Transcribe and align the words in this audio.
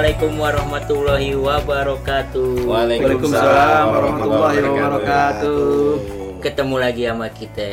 Assalamualaikum 0.00 0.32
warahmatullahi 0.40 1.30
wabarakatuh. 1.36 2.64
Waalaikumsalam 2.64 3.84
warahmatullahi 3.84 4.58
wabarakatuh. 4.64 5.60
Ketemu 6.40 6.76
lagi 6.80 7.04
sama 7.04 7.28
kita 7.28 7.68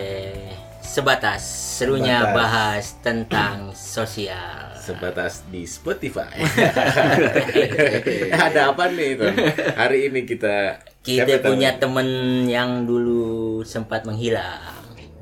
sebatas 0.84 1.48
serunya 1.80 2.28
Sebatas. 2.28 2.36
bahas 2.36 2.86
tentang 3.00 3.72
sosial. 3.72 4.76
sebatas 4.76 5.48
di 5.48 5.64
Spotify. 5.64 6.36
Ada 8.52 8.76
apa 8.76 8.92
nih 8.92 9.16
Ton? 9.16 9.32
Hari 9.80 10.12
ini 10.12 10.28
kita 10.28 10.84
Kita 11.00 11.40
punya 11.40 11.80
teman? 11.80 12.04
temen 12.04 12.08
yang 12.52 12.84
dulu 12.84 13.64
sempat 13.64 14.04
menghilang. 14.04 14.77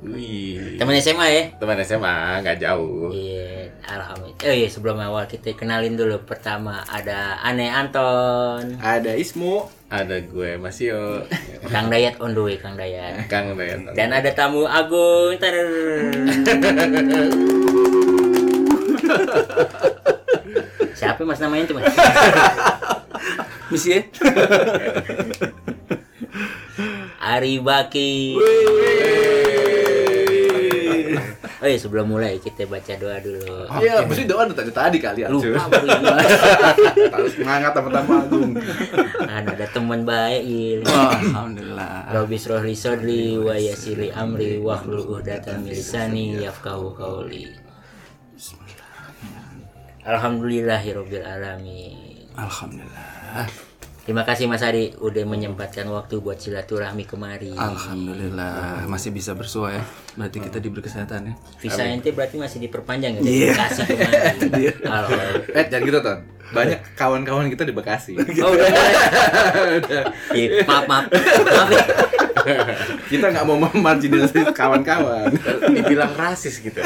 Wih. 0.06 0.78
Temen 0.78 0.96
SMA 1.02 1.26
ya? 1.34 1.44
Teman 1.58 1.82
SMA 1.82 2.46
nggak 2.46 2.62
jauh. 2.62 3.10
Iya, 3.10 3.74
alhamdulillah. 3.82 4.46
Oh 4.46 4.54
iya, 4.54 4.68
sebelum 4.70 5.02
awal 5.02 5.26
kita 5.26 5.58
kenalin 5.58 5.98
dulu. 5.98 6.22
Pertama 6.22 6.86
ada 6.86 7.42
Ane 7.42 7.74
Anton, 7.74 8.78
Ada 8.78 9.18
Ismu. 9.18 9.66
Ada 9.86 10.18
gue 10.26 10.58
Masio, 10.58 11.22
Kang 11.74 11.94
Dayat 11.94 12.18
on 12.18 12.34
the 12.34 12.42
way, 12.42 12.58
Kang 12.58 12.74
Dayat. 12.74 13.30
Kang 13.30 13.54
Dayan. 13.54 13.86
Dan 13.94 14.14
ada 14.14 14.34
tamu 14.34 14.66
Agung. 14.66 15.38
Siapa 20.96 21.22
mas 21.22 21.38
namanya 21.38 21.70
itu 21.70 21.74
mas? 21.78 21.86
Misi 23.70 23.94
ya? 23.94 24.02
Ari 27.22 27.62
Baki. 27.62 28.38
Oh 31.62 31.68
iya 31.68 31.78
sebelum 31.80 32.12
mulai 32.12 32.38
kita 32.38 32.68
baca 32.68 32.94
doa 33.00 33.18
dulu. 33.24 33.66
Iya, 33.82 34.06
mesti 34.06 34.24
doa 34.28 34.46
dari 34.52 34.72
tadi 34.72 34.98
kali 35.00 35.24
ya. 35.24 35.30
Lupa. 35.32 35.66
Harus 37.16 37.34
mengangkat 37.40 37.72
pertama 37.80 38.14
Agung. 38.22 38.52
Kan 39.24 39.44
ada 39.50 39.66
teman 39.72 40.02
baik 40.04 40.42
il. 40.46 40.82
Alhamdulillah. 40.86 42.12
Robi 42.14 42.38
Rohli 42.38 42.76
Sodli 42.76 43.40
wa 43.40 43.56
Yasiri 43.56 44.14
Amri 44.14 44.62
wa 44.62 44.78
hlul 44.80 45.20
uhdatan 45.20 45.66
min 45.66 45.74
lisani 45.74 46.40
yafqahu 46.44 46.94
qawli. 46.94 47.56
Alhamdulillahirabbil 50.06 51.26
alamin. 51.26 52.30
Alhamdulillah. 52.38 53.65
Terima 54.06 54.22
kasih 54.22 54.46
Mas 54.46 54.62
Ari 54.62 54.94
udah 55.02 55.26
menyempatkan 55.26 55.90
waktu 55.90 56.22
buat 56.22 56.38
silaturahmi 56.38 57.10
kemari. 57.10 57.58
Alhamdulillah 57.58 58.86
masih 58.86 59.10
bisa 59.10 59.34
bersua 59.34 59.74
ya. 59.74 59.84
Berarti 60.14 60.46
kita 60.46 60.62
diberi 60.62 60.86
kesehatan 60.86 61.26
ya. 61.26 61.34
Visa 61.58 61.82
ente 61.82 62.14
berarti 62.14 62.38
masih 62.38 62.62
diperpanjang 62.62 63.18
ya? 63.18 63.22
Iya. 63.26 63.54
Kasih 63.58 63.84
kemari. 63.90 64.18
Alhamdulillah. 64.86 65.58
Eh, 65.58 65.66
jangan 65.74 65.84
gitu, 65.90 66.00
Ton. 66.06 66.20
Banyak 66.54 66.80
kawan-kawan 66.94 67.50
kita 67.50 67.66
di 67.66 67.74
Bekasi. 67.74 68.14
Oh 68.46 68.54
udah 68.54 68.68
mulai. 68.78 68.94
Iya, 70.38 70.50
maaf 70.70 70.86
maaf. 70.86 71.06
Maaf 71.10 71.70
ya. 71.74 71.86
kita 73.10 73.26
nggak 73.34 73.46
mau 73.50 73.58
memarginalisasi 73.58 74.54
kawan-kawan. 74.54 75.34
Dibilang 75.66 76.14
rasis 76.14 76.62
gitu. 76.62 76.78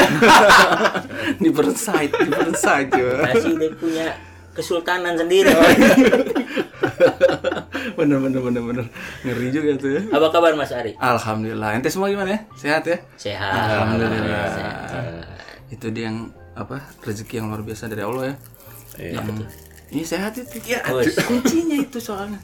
Different 1.43 1.75
side, 1.75 2.15
different 2.15 2.55
side 2.55 2.87
ya. 2.95 3.27
Masih 3.27 3.59
udah 3.59 3.71
punya 3.75 4.07
kesultanan 4.55 5.19
sendiri. 5.19 5.51
Bener 7.99 8.17
bener 8.17 8.39
bener 8.39 8.63
bener. 8.63 8.85
Ngeri 9.21 9.47
juga 9.51 9.69
tuh 9.75 9.89
ya. 9.91 10.01
Apa 10.07 10.27
kabar 10.31 10.55
Mas 10.55 10.71
Ari? 10.71 10.95
Alhamdulillah. 10.95 11.75
Ente 11.75 11.91
semua 11.91 12.07
gimana 12.07 12.31
ya? 12.31 12.39
Sehat 12.55 12.83
ya? 12.87 12.97
Sehat. 13.19 13.51
Alhamdulillah. 13.51 14.47
Sehat. 14.55 15.27
Itu 15.67 15.91
dia 15.91 16.07
yang 16.07 16.31
apa 16.55 16.79
rezeki 17.03 17.43
yang 17.43 17.51
luar 17.51 17.61
biasa 17.61 17.91
dari 17.91 18.03
Allah 18.03 18.23
ya. 18.31 18.35
Iya. 18.95 19.11
Yang 19.19 19.27
ini 19.89 20.03
sehat 20.05 20.31
itu. 20.37 20.55
Ya, 20.63 20.79
kuncinya 21.27 21.75
itu 21.75 21.99
soalnya. 21.99 22.39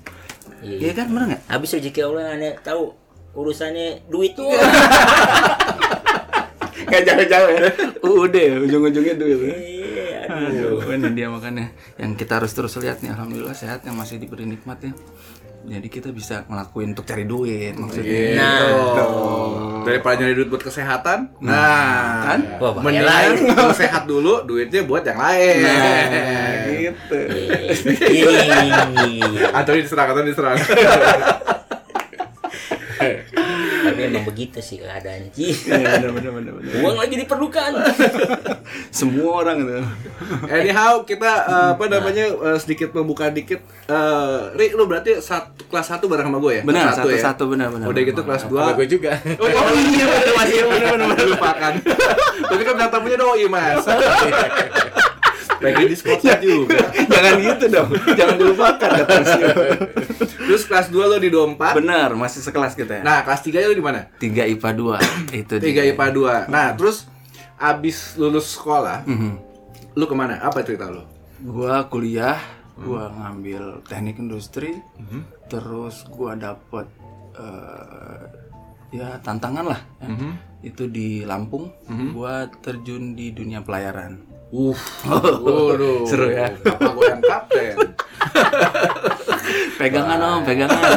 Iya. 0.60 0.92
Iya 0.92 0.94
kan 0.94 1.08
bener 1.10 1.26
nggak? 1.36 1.42
Habis 1.48 1.70
rezeki 1.80 2.00
Allah 2.04 2.24
aneh 2.36 2.54
tahu 2.60 2.92
urusannya 3.36 4.08
duit 4.12 4.36
tuh. 4.40 4.52
Gak 6.86 7.02
jauh-jauh 7.02 7.50
ya. 7.50 7.70
Udah 8.04 8.44
ujung-ujungnya 8.62 9.16
duit. 9.18 9.40
ya. 9.42 9.56
Iya. 9.56 10.20
Aduh, 10.26 10.82
ini 10.92 11.10
dia 11.14 11.28
makanya 11.30 11.70
yang 11.96 12.14
kita 12.14 12.42
harus 12.42 12.52
terus 12.52 12.76
lihat 12.82 13.00
nih 13.00 13.14
alhamdulillah 13.14 13.56
sehat 13.56 13.86
yang 13.86 13.96
masih 13.96 14.18
diberi 14.18 14.44
nikmat 14.46 14.82
ya. 14.82 14.92
Jadi 15.66 15.88
kita 15.90 16.14
bisa 16.14 16.46
ngelakuin 16.46 16.94
untuk 16.94 17.10
cari 17.10 17.26
duit 17.26 17.74
maksudnya. 17.74 18.38
Nah, 18.38 18.62
Daripada 19.82 20.22
nyari 20.22 20.38
duit 20.38 20.50
buat 20.50 20.62
kesehatan. 20.62 21.42
Nah, 21.42 22.26
kan? 22.26 22.40
Wah, 22.62 22.72
lain. 22.78 22.86
Mendingan 22.86 23.58
kalau 23.58 23.74
sehat 23.74 24.06
dulu, 24.06 24.46
duitnya 24.46 24.86
buat 24.86 25.02
yang 25.02 25.18
lain. 25.18 25.56
Nah, 25.62 26.50
gitu. 26.70 27.20
Iya. 28.06 29.50
Atau 29.62 29.74
diserang, 29.78 30.10
atau 30.14 30.24
diserang. 30.26 30.58
Emang 34.16 34.28
begitu 34.32 34.58
sih 34.64 34.80
keadaannya. 34.80 35.32
Iya, 35.36 35.56
benar 36.00 36.12
benar 36.16 36.32
benar 36.40 36.52
benar. 36.56 36.72
Uang 36.80 36.96
lagi 36.96 37.16
diperlukan. 37.20 37.72
Semua 39.00 39.32
orang 39.44 39.58
itu. 39.62 39.80
Anyhow, 40.48 41.04
kita 41.04 41.32
eh, 41.46 41.70
apa 41.76 41.86
namanya 41.92 42.26
eh, 42.32 42.58
sedikit 42.58 42.96
membuka 42.96 43.28
dikit. 43.30 43.60
Eh, 43.92 44.40
Rik, 44.56 44.74
lu 44.80 44.88
berarti 44.88 45.20
satu 45.20 45.68
kelas 45.68 45.88
1 45.92 46.08
bareng 46.08 46.28
sama 46.32 46.40
gue 46.40 46.54
ya? 46.58 46.62
Benar, 46.64 46.82
Kelas 46.90 46.96
satu 46.98 47.10
ya? 47.12 47.20
satu-satu 47.20 47.44
benar 47.52 47.68
benar. 47.70 47.86
Udah 47.92 48.02
gitu 48.02 48.22
kelas 48.24 48.44
2 48.48 48.56
Sama 48.56 48.74
gue 48.80 48.88
juga. 48.88 49.12
Oh, 49.38 49.46
oh 49.60 49.70
iya 49.76 50.06
bener 50.08 50.32
masih 50.34 50.58
bener 50.66 50.88
bener 50.96 51.08
bener 51.12 51.28
lupakan. 51.36 51.74
Tapi 52.46 52.62
kan 52.64 52.76
tamunya 52.90 53.18
doi 53.20 53.46
mas. 53.52 53.84
Lagi 55.68 55.86
di 55.86 55.96
spotnya 55.96 56.36
juga. 56.38 56.80
Jangan 57.14 57.34
gitu 57.40 57.66
dong. 57.68 57.90
Jangan 58.12 58.36
dilupakan 58.36 58.90
Sio. 59.26 59.50
Terus 60.46 60.64
kelas 60.64 60.88
2 60.88 61.02
lo 61.06 61.18
di 61.18 61.30
24. 61.30 61.74
Benar, 61.76 62.10
masih 62.14 62.40
sekelas 62.40 62.74
kita 62.74 63.00
ya. 63.00 63.04
Nah, 63.04 63.20
kelas 63.22 63.42
3 63.42 63.64
lo 63.64 63.74
di 63.74 63.82
mana? 63.82 64.08
3 64.16 64.46
IPA 64.48 64.70
2 64.72 65.36
itu 65.36 65.54
3 65.56 65.62
dia. 65.62 65.84
IPA 65.90 66.08
2. 66.12 66.38
Nah, 66.48 66.68
terus 66.74 67.10
abis 67.56 68.14
lulus 68.16 68.52
sekolah, 68.52 69.02
Mhm. 69.04 69.32
lu 69.94 70.06
ke 70.06 70.14
mana? 70.14 70.38
Apa 70.40 70.62
cerita 70.62 70.86
lu? 70.86 71.02
Gua 71.42 71.86
kuliah, 71.86 72.36
gua 72.76 73.08
ngambil 73.10 73.82
teknik 73.84 74.18
industri, 74.18 74.76
terus 75.46 76.04
gua 76.08 76.36
dapet 76.36 76.84
eh, 77.36 78.24
ya 78.92 79.20
tantangan 79.20 79.66
lah. 79.66 79.82
ya. 80.00 80.08
Itu 80.62 80.88
di 80.88 81.22
Lampung, 81.22 81.72
gua 82.12 82.48
terjun 82.60 83.14
di 83.14 83.30
dunia 83.30 83.60
pelayaran. 83.60 84.20
Uh, 84.56 84.78
waduh. 85.44 86.06
Seru 86.10 86.32
ya. 86.32 86.48
Apa 86.64 86.90
gue 86.96 87.06
yang 87.12 87.24
kapten? 87.24 87.76
Pegangan 89.80 90.20
om, 90.24 90.40
pegangan. 90.48 90.80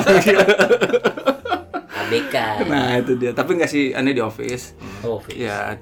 ABK. 1.98 2.34
nah 2.70 2.94
itu 2.96 3.18
dia. 3.18 3.34
Tapi 3.34 3.58
nggak 3.58 3.70
sih, 3.70 3.90
aneh 3.90 4.14
di 4.14 4.22
office. 4.22 4.78
Oh, 5.02 5.18
Fis. 5.18 5.34
Ya 5.34 5.74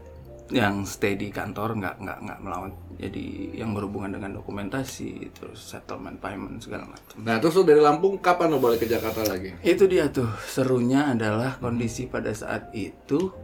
yang 0.47 0.87
stay 0.87 1.19
di 1.19 1.35
kantor 1.35 1.75
nggak 1.75 1.97
nggak 1.99 2.19
nggak 2.23 2.39
melawan. 2.43 2.71
Jadi 2.97 3.59
yang 3.59 3.75
berhubungan 3.75 4.17
dengan 4.17 4.39
dokumentasi, 4.41 5.35
terus 5.35 5.59
settlement 5.59 6.17
payment 6.23 6.63
segala 6.63 6.87
macam. 6.87 7.19
Nah, 7.21 7.37
terus 7.43 7.59
lu 7.59 7.67
dari 7.67 7.83
Lampung 7.83 8.23
kapan 8.23 8.55
lu 8.55 8.63
balik 8.63 8.87
ke 8.87 8.89
Jakarta 8.89 9.27
lagi? 9.27 9.53
Itu 9.61 9.91
dia 9.91 10.09
tuh 10.09 10.31
serunya 10.47 11.13
adalah 11.13 11.59
kondisi 11.59 12.07
pada 12.09 12.31
saat 12.33 12.71
itu 12.73 13.35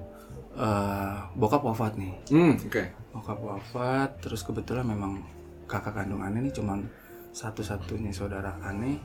eh 0.56 1.16
bokap 1.36 1.62
wafat 1.64 1.96
nih. 1.96 2.14
Hmm, 2.28 2.54
oke. 2.58 2.84
Bokap 3.16 3.38
wafat, 3.40 4.10
terus 4.20 4.44
kebetulan 4.44 4.84
memang 4.84 5.24
kakak 5.68 5.96
kandung 5.96 6.20
aneh 6.20 6.44
nih 6.44 6.52
cuman 6.52 6.84
satu-satunya 7.32 8.12
saudara 8.12 8.60
aneh 8.60 9.00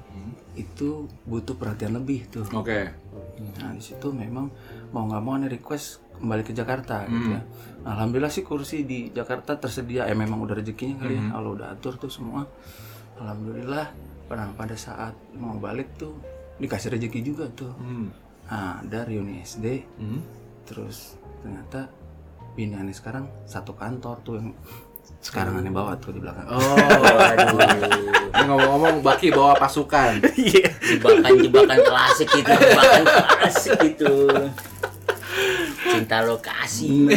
itu 0.59 1.07
butuh 1.23 1.55
perhatian 1.55 1.95
lebih 1.95 2.27
tuh. 2.27 2.43
Oke. 2.51 2.91
Nah 3.63 3.71
di 3.71 3.79
situ 3.79 4.11
memang 4.11 4.51
mau 4.91 5.07
nggak 5.07 5.23
mau 5.23 5.39
aneh 5.39 5.47
request 5.47 6.03
kembali 6.19 6.43
ke 6.43 6.51
Jakarta 6.51 7.07
gitu 7.07 7.39
ya. 7.39 7.41
Alhamdulillah 7.87 8.33
sih 8.33 8.43
kursi 8.43 8.83
di 8.83 9.15
Jakarta 9.15 9.55
tersedia. 9.55 10.03
Ya 10.11 10.15
memang 10.17 10.43
udah 10.43 10.59
rezekinya 10.59 10.99
kali 10.99 11.15
ya. 11.15 11.23
Allah 11.31 11.51
udah 11.55 11.67
atur 11.71 11.95
tuh 11.95 12.11
semua. 12.11 12.43
Alhamdulillah. 13.23 13.87
Pada 14.27 14.43
pada 14.59 14.75
saat 14.75 15.15
mau 15.39 15.55
balik 15.55 15.95
tuh 15.95 16.19
dikasih 16.59 16.99
rezeki 16.99 17.19
juga 17.23 17.47
tuh. 17.47 17.71
Hmm. 17.79 18.11
Nah, 18.51 18.83
ada 18.83 19.07
reuni 19.07 19.39
SD. 19.39 19.87
Hmm. 19.95 20.19
Terus 20.67 21.15
ternyata 21.39 21.87
pindah 22.53 22.83
nih 22.83 22.91
sekarang 22.91 23.31
satu 23.47 23.71
kantor 23.71 24.15
tuh 24.21 24.35
yang 24.37 24.49
sekarang 25.17 25.57
aneh 25.57 25.71
bawa 25.71 25.95
tuh 25.97 26.11
di 26.11 26.19
belakang. 26.19 26.45
Oh, 26.45 26.59
aduh. 26.59 27.57
Ini 28.27 28.43
ngomong-ngomong 28.45 29.01
Baki 29.01 29.31
bawa 29.31 29.55
pasukan. 29.55 30.19
Jebakan-jebakan 30.87 31.79
klasik 31.81 32.29
itu, 32.29 32.51
jebakan 32.51 33.03
klasik 33.07 33.79
itu. 33.81 34.13
Cinta 35.87 36.21
lokasi. 36.21 37.07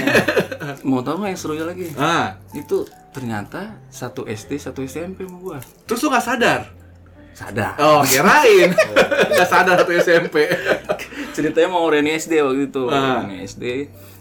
Mau 0.87 1.03
tau 1.03 1.19
nggak 1.19 1.31
yang 1.35 1.39
serunya 1.39 1.65
lagi? 1.67 1.91
Ah, 1.99 2.39
Itu 2.55 2.87
ternyata 3.11 3.75
satu 3.91 4.23
SD 4.25 4.57
satu 4.57 4.87
SMP 4.87 5.27
sama 5.27 5.39
gua. 5.43 5.59
terus 5.85 5.99
lu 6.01 6.09
gak 6.09 6.23
sadar? 6.23 6.61
Sadar. 7.35 7.75
Oh, 7.83 8.01
kirain. 8.07 8.71
Gak 9.35 9.49
sadar 9.51 9.75
satu 9.77 9.93
SMP. 9.93 10.47
ceritanya 11.33 11.69
mau 11.73 11.87
reuni 11.89 12.15
SD 12.15 12.43
waktu 12.43 12.71
itu. 12.71 12.83
Ah. 12.91 13.27
SD 13.27 13.65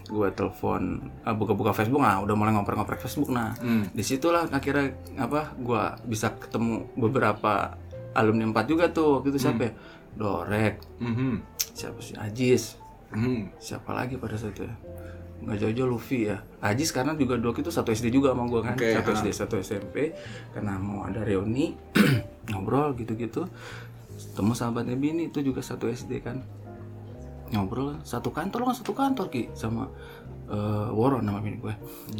gue 0.09 0.29
telepon 0.33 1.05
eh, 1.21 1.35
buka-buka 1.37 1.69
Facebook 1.69 2.01
nah 2.01 2.17
udah 2.25 2.33
mulai 2.33 2.49
ngoprek-ngoprek 2.57 2.97
Facebook 2.97 3.29
nah. 3.29 3.53
Hmm. 3.61 3.85
di 3.93 4.01
situlah 4.01 4.49
akhirnya 4.49 4.97
apa 5.21 5.53
gue 5.53 5.83
bisa 6.09 6.33
ketemu 6.33 6.89
beberapa 6.97 7.77
alumni 8.17 8.49
4 8.49 8.65
juga 8.65 8.89
tuh 8.89 9.21
waktu 9.21 9.29
itu 9.35 9.39
siapa 9.45 9.69
ya? 9.69 9.71
Dorek. 10.17 10.75
Mhm. 10.99 11.33
siapa 11.77 11.99
sih? 12.01 12.17
Ajis. 12.17 12.75
Mhm. 13.13 13.61
siapa 13.61 13.93
lagi 13.93 14.17
pada 14.17 14.35
saat 14.35 14.57
itu 14.57 14.65
ya? 14.65 14.75
Nggak 15.39 15.57
jauh-jauh 15.63 15.89
Luffy 15.95 16.27
ya. 16.27 16.43
Ajis 16.59 16.91
karena 16.91 17.15
juga 17.15 17.39
dok 17.39 17.63
itu 17.63 17.71
satu 17.71 17.93
SD 17.93 18.11
juga 18.11 18.35
sama 18.35 18.49
gue 18.49 18.59
kan. 18.65 18.75
Oke, 18.75 18.91
satu 18.91 19.09
ah. 19.13 19.15
SD 19.15 19.27
satu 19.31 19.55
SMP 19.61 20.11
karena 20.51 20.75
mau 20.81 21.05
ada 21.07 21.23
reuni 21.23 21.77
ngobrol 22.51 22.97
gitu-gitu. 22.97 23.47
Temu 24.35 24.51
sahabatnya 24.51 24.99
Bini 24.99 25.31
itu 25.31 25.39
juga 25.39 25.63
satu 25.63 25.87
SD 25.87 26.19
kan 26.19 26.43
ngobrol 27.53 27.97
satu 28.05 28.29
kantor 28.29 28.61
lo 28.61 28.65
kan 28.69 28.77
satu 28.77 28.93
kantor 28.93 29.25
ki 29.33 29.53
sama 29.57 29.89
eh, 30.49 30.89
Woro 30.93 31.21
nama 31.21 31.41
bini 31.41 31.57
gue 31.57 31.73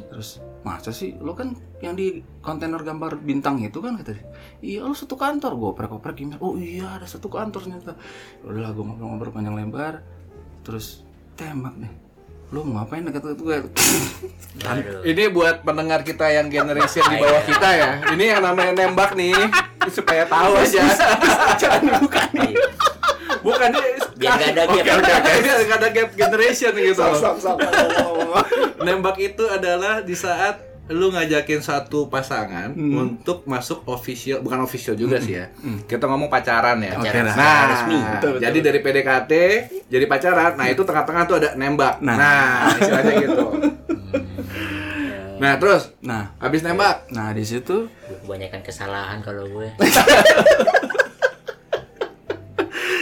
terus 0.10 0.42
masa 0.66 0.90
sih 0.90 1.16
lo 1.22 1.38
kan 1.38 1.54
yang 1.80 1.94
di 1.94 2.22
kontainer 2.42 2.82
gambar 2.82 3.22
bintang 3.22 3.62
itu 3.62 3.80
kan 3.80 3.98
kata 3.98 4.18
dia 4.18 4.26
iya 4.62 4.80
lo 4.86 4.94
satu 4.98 5.16
kantor 5.16 5.56
gue 5.56 5.70
oprek-oprek 5.78 6.18
email 6.26 6.40
oh 6.42 6.58
iya 6.58 6.98
ada 6.98 7.06
satu 7.06 7.30
kantor 7.30 7.62
ternyata 7.66 7.94
udahlah 8.44 8.72
gue 8.74 8.84
ngobrol-ngobrol 8.84 9.34
panjang 9.34 9.56
lebar 9.56 10.02
terus 10.66 11.06
tembak 11.38 11.78
deh 11.78 11.94
lo 12.50 12.66
mau 12.66 12.82
ngapain 12.82 13.06
deket 13.06 13.38
gue 13.38 13.58
Aduh. 14.66 15.06
Ini 15.06 15.30
buat 15.30 15.62
pendengar 15.62 16.02
kita 16.02 16.34
yang 16.34 16.50
generation 16.50 17.06
di 17.06 17.22
bawah 17.22 17.46
kita 17.46 17.70
ya. 17.78 17.90
Ini 18.18 18.26
yang 18.36 18.42
namanya 18.42 18.74
nembak 18.74 19.14
nih 19.14 19.38
supaya 19.94 20.26
tahu 20.26 20.58
aja. 20.58 20.82
jangan 21.62 21.80
dibuka 21.86 22.26
nih 22.34 22.50
Iya. 22.50 22.68
Bukan 23.46 23.70
Biar 24.20 24.36
nggak 24.36 24.52
ada 24.52 24.64
gap. 24.68 24.86
oke. 25.00 25.32
Ini 25.32 25.50
nggak 25.64 25.80
ada 25.80 25.90
gap 25.90 26.10
generation 26.14 26.72
gitu. 26.76 27.00
sok 27.00 27.38
sok 27.40 27.58
Nembak 28.86 29.16
itu 29.18 29.44
adalah 29.46 30.00
di 30.00 30.14
saat 30.14 30.60
lu 30.90 31.08
ngajakin 31.08 31.62
satu 31.62 32.10
pasangan 32.10 32.74
Hmm. 32.74 32.98
untuk 33.14 33.46
masuk 33.46 33.86
official, 33.86 34.42
bukan 34.42 34.60
official 34.60 34.94
juga 34.94 35.18
sih 35.18 35.38
ya. 35.38 35.46
Kita 35.86 36.04
ngomong 36.04 36.28
pacaran 36.28 36.82
ya. 36.82 36.98
Oke, 36.98 37.06
Pacaran 37.06 37.26
nah. 37.28 37.36
Nah, 37.38 37.62
resmi. 37.70 37.94
Betul, 37.96 38.10
betul, 38.10 38.42
jadi 38.42 38.58
dari 38.60 38.80
PDKT 38.82 39.32
jadi 39.86 40.06
pacaran. 40.06 40.52
Nah, 40.56 40.66
itu 40.66 40.82
tengah-tengah 40.82 41.24
tuh 41.24 41.36
ada 41.38 41.50
nembak. 41.54 42.02
Nah. 42.02 42.16
Nah, 42.16 42.74
istilahnya 42.76 43.14
gitu. 43.18 43.46
Nah, 45.40 45.56
terus 45.56 45.96
nah 46.02 46.36
habis 46.36 46.60
nembak. 46.60 47.08
nah 47.10 47.32
di 47.32 47.48
situ 47.48 47.88
Kebanyakan 48.04 48.60
kesalahan 48.60 49.24
kalau 49.24 49.48
gue. 49.48 49.72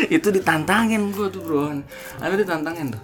itu 0.08 0.28
ditantangin 0.30 1.10
gue 1.10 1.28
tuh 1.28 1.42
bro 1.42 1.74
ada 2.18 2.36
ditantangin 2.36 2.94
tuh 2.94 3.04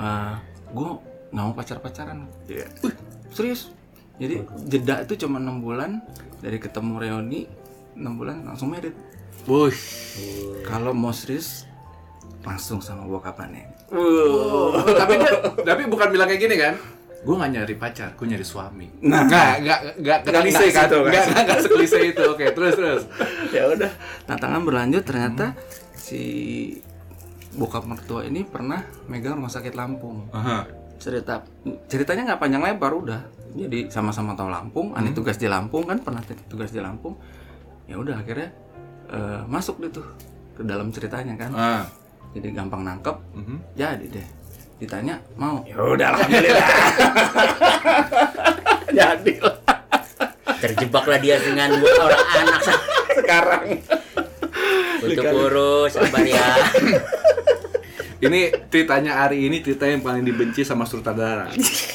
Eh 0.00 0.34
gue 0.70 0.90
nggak 1.30 1.44
mau 1.44 1.52
pacar 1.52 1.76
pacaran 1.78 2.24
Wih, 2.48 2.94
serius 3.30 3.68
jadi 4.16 4.44
jeda 4.64 5.04
itu 5.04 5.26
cuma 5.26 5.36
enam 5.36 5.60
bulan 5.60 6.00
dari 6.40 6.56
ketemu 6.56 6.96
reuni 6.96 7.40
enam 7.94 8.16
bulan 8.16 8.40
langsung 8.46 8.72
merit 8.72 8.96
Wuih. 9.44 9.76
kalau 10.64 10.96
mau 10.96 11.12
serius 11.12 11.64
langsung 12.40 12.80
sama 12.80 13.04
bokapannya 13.04 13.68
Oh, 13.90 14.70
tapi 14.94 15.18
dia, 15.18 15.34
tapi 15.66 15.82
bukan 15.90 16.14
bilang 16.14 16.30
kayak 16.30 16.38
gini 16.38 16.54
kan? 16.54 16.78
Gue 17.20 17.34
gak 17.34 17.50
nyari 17.50 17.74
pacar, 17.74 18.14
gue 18.14 18.22
nyari 18.22 18.46
suami. 18.46 18.86
Nah. 19.02 19.26
nggak 19.26 19.52
nggak 19.66 19.78
nggak 19.98 20.18
Nggak, 20.22 20.34
kelise 20.40 20.54
nggak 20.56 20.70
kan? 20.70 20.86
situ, 20.86 20.96
nggak 20.96 21.10
Nggak 21.10 21.24
nggak 21.26 21.42
nggak 21.42 21.58
sekelise 21.66 21.98
itu. 22.06 22.22
Oke, 22.30 22.44
terus 22.54 22.74
terus. 22.78 23.02
ya 23.50 23.62
udah 23.66 23.90
tantangan 24.30 24.62
berlanjut 24.62 25.02
ternyata 25.02 25.58
si 26.00 26.22
bokap 27.52 27.84
mertua 27.84 28.24
ini 28.24 28.42
pernah 28.42 28.80
megang 29.06 29.36
rumah 29.36 29.52
sakit 29.52 29.76
Lampung. 29.76 30.32
Cerita 30.96 31.44
ceritanya 31.86 32.32
nggak 32.32 32.40
panjang 32.40 32.62
lebar 32.62 32.92
udah. 32.92 33.20
Jadi 33.52 33.90
sama-sama 33.90 34.32
tahu 34.32 34.48
Lampung 34.48 34.94
aneh 34.94 35.12
tugas 35.12 35.36
di 35.36 35.46
Lampung 35.46 35.84
kan 35.84 36.00
pernah 36.00 36.22
tugas 36.48 36.70
di 36.70 36.80
Lampung. 36.80 37.18
Ya 37.84 37.98
udah 37.98 38.16
akhirnya 38.16 38.48
eh, 39.10 39.40
masuk 39.44 39.78
deh 39.78 39.90
tuh 39.90 40.06
ke 40.56 40.62
dalam 40.64 40.88
ceritanya 40.90 41.36
kan. 41.36 41.52
Ah. 41.52 41.84
jadi 42.30 42.54
gampang 42.54 42.86
nangkep 42.86 43.16
Mhm. 43.34 43.56
jadi 43.74 44.06
deh. 44.06 44.26
Ditanya 44.78 45.18
mau? 45.34 45.66
Ya 45.66 45.74
udah 45.76 46.14
alhamdulillah. 46.14 46.66
Jadi 48.90 49.38
lah 49.38 49.56
Terjebaklah 50.60 51.18
dia 51.18 51.38
dengan 51.38 51.70
dua 51.78 51.94
orang 52.04 52.26
anak 52.36 52.60
sekarang 53.14 53.64
untuk 55.02 55.24
urus 55.26 55.90
sabar 55.92 56.20
ya. 56.20 56.44
Ini 58.20 58.40
ceritanya 58.68 59.16
Ari 59.18 59.48
ini 59.48 59.64
cerita 59.64 59.88
yang 59.88 60.04
paling 60.04 60.20
dibenci 60.20 60.60
sama 60.60 60.84
sutradara. 60.84 61.48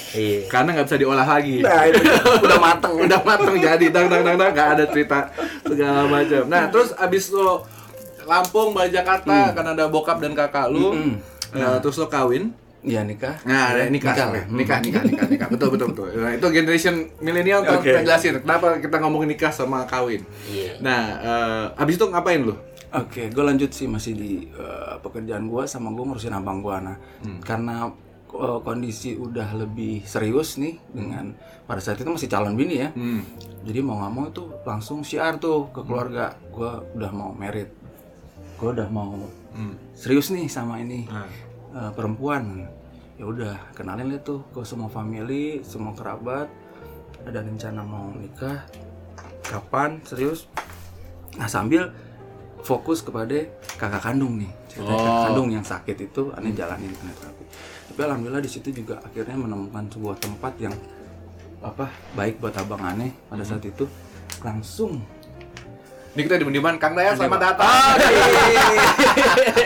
Iya. 0.10 0.50
Karena 0.50 0.74
nggak 0.74 0.90
bisa 0.90 0.98
diolah 0.98 1.22
lagi. 1.22 1.62
nah 1.62 1.86
itu 1.86 2.02
udah 2.46 2.58
mateng 2.58 2.98
udah 2.98 3.22
mateng 3.22 3.54
jadi 3.56 3.86
dang 3.94 4.10
dang 4.10 4.26
dang 4.26 4.34
dang 4.34 4.50
nggak 4.50 4.70
ada 4.74 4.84
cerita 4.90 5.30
segala 5.62 6.10
macam. 6.10 6.42
Nah 6.48 6.66
terus 6.68 6.96
abis 6.96 7.30
lo 7.30 7.62
Lampung 8.26 8.74
balik 8.74 8.90
Jakarta 8.92 9.54
karena 9.54 9.78
ada 9.78 9.86
bokap 9.86 10.18
dan 10.18 10.34
kakak 10.34 10.74
lu, 10.74 10.90
Hmm. 10.90 11.22
eh, 11.54 11.78
terus 11.78 11.94
lo 11.96 12.10
kawin. 12.10 12.50
ya 12.82 13.02
nikah 13.02 13.38
Nah, 13.42 13.74
ada 13.74 13.86
nikah, 13.86 14.14
Nikah. 14.14 14.26
sorry. 14.30 14.42
nikah, 14.48 14.78
nikah, 14.78 15.02
nikah, 15.02 15.26
nikah, 15.26 15.48
betul, 15.48 15.70
betul, 15.70 15.90
betul. 15.90 16.06
Nah, 16.16 16.34
itu 16.34 16.48
generation 16.50 16.94
milenial 17.18 17.62
tuh 17.62 17.82
Oke. 17.82 17.86
kita 17.88 18.02
jelasin 18.02 18.38
kenapa 18.40 18.78
kita 18.78 18.98
ngomongin 19.00 19.30
nikah 19.32 19.50
sama 19.50 19.86
kawin. 19.86 20.22
Iya. 20.46 20.78
Nah, 20.80 21.02
eh, 21.18 21.82
abis 21.82 21.98
itu 21.98 22.06
ngapain 22.06 22.42
lu? 22.42 22.54
Oke, 22.96 23.28
gue 23.28 23.44
lanjut 23.44 23.68
sih 23.70 23.86
masih 23.86 24.14
di 24.16 24.32
eh, 24.48 24.96
pekerjaan 25.00 25.46
gue 25.46 25.64
sama 25.66 25.92
gue 25.92 26.00
ngurusin 26.02 26.32
abang 26.32 26.60
gue. 26.60 26.76
Nah, 26.80 26.96
karena 27.44 27.92
eh, 28.32 28.60
kondisi 28.62 29.16
udah 29.16 29.52
lebih 29.54 30.04
serius 30.04 30.56
nih 30.56 30.80
dengan 30.90 31.36
pada 31.64 31.80
saat 31.80 32.00
itu 32.00 32.08
masih 32.08 32.28
calon 32.28 32.56
bini 32.56 32.80
ya. 32.80 32.90
Hmm. 32.92 33.20
Jadi 33.62 33.80
mau 33.82 34.00
nggak 34.00 34.12
mau 34.12 34.26
itu 34.26 34.44
langsung 34.64 35.02
siar 35.02 35.36
tuh 35.38 35.68
ke 35.70 35.84
keluarga. 35.84 36.40
Gue 36.48 36.72
udah 36.96 37.12
mau 37.12 37.32
merit, 37.32 37.68
gue 38.56 38.70
udah 38.72 38.88
mau 38.88 39.12
Hmm. 39.56 39.72
serius 39.96 40.36
nih 40.36 40.52
sama 40.52 40.80
ini 40.80 41.08
Nah. 41.08 41.28
eh, 41.76 41.92
perempuan. 41.92 42.68
Ya 43.16 43.24
udah 43.24 43.56
kenalin 43.72 44.12
deh 44.12 44.20
tuh 44.20 44.44
ke 44.52 44.64
semua 44.64 44.88
family, 44.88 45.64
semua 45.64 45.92
kerabat. 45.92 46.52
Ada 47.24 47.40
rencana 47.40 47.80
mau 47.82 48.12
nikah, 48.12 48.68
kapan 49.42 50.04
serius? 50.04 50.52
Nah 51.36 51.48
sambil 51.48 51.90
fokus 52.66 53.00
kepada 53.00 53.46
kakak 53.78 54.02
kandung 54.04 54.36
nih, 54.36 54.50
cerita 54.66 54.90
kakak 54.90 55.06
Oh. 55.08 55.24
kandung 55.24 55.50
yang 55.50 55.62
sakit 55.62 55.98
itu 56.02 56.34
aneh 56.34 56.50
jalanin 56.52 56.90
aneh 56.92 57.14
terapi. 57.14 57.44
Tapi 57.86 58.00
alhamdulillah 58.02 58.42
di 58.42 58.50
situ 58.50 58.74
juga 58.74 58.98
akhirnya 59.00 59.38
menemukan 59.38 59.86
sebuah 59.88 60.18
tempat 60.18 60.54
yang 60.60 60.74
apa 61.62 61.86
baik 62.14 62.38
buat 62.38 62.54
abang 62.56 62.82
aneh 62.84 63.14
pada 63.24 63.42
saat 63.42 63.62
itu 63.62 63.86
langsung 64.42 64.98
Ini 66.16 66.24
kita 66.24 66.40
di 66.40 66.48
Mendiman, 66.48 66.80
Kang 66.80 66.96
Daya 66.96 67.12
selamat 67.12 67.40
datang. 67.44 68.00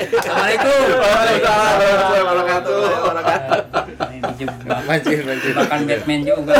Assalamualaikum. 0.09 0.81
Waalaikumsalam 0.97 1.77
warahmatullahi 2.25 2.95
wabarakatuh. 2.97 3.61
Ini 4.09 4.17
dijebak 4.33 4.81
mancing. 4.83 5.19
jebakan 5.39 5.79
Batman 5.85 6.19
juga 6.25 6.53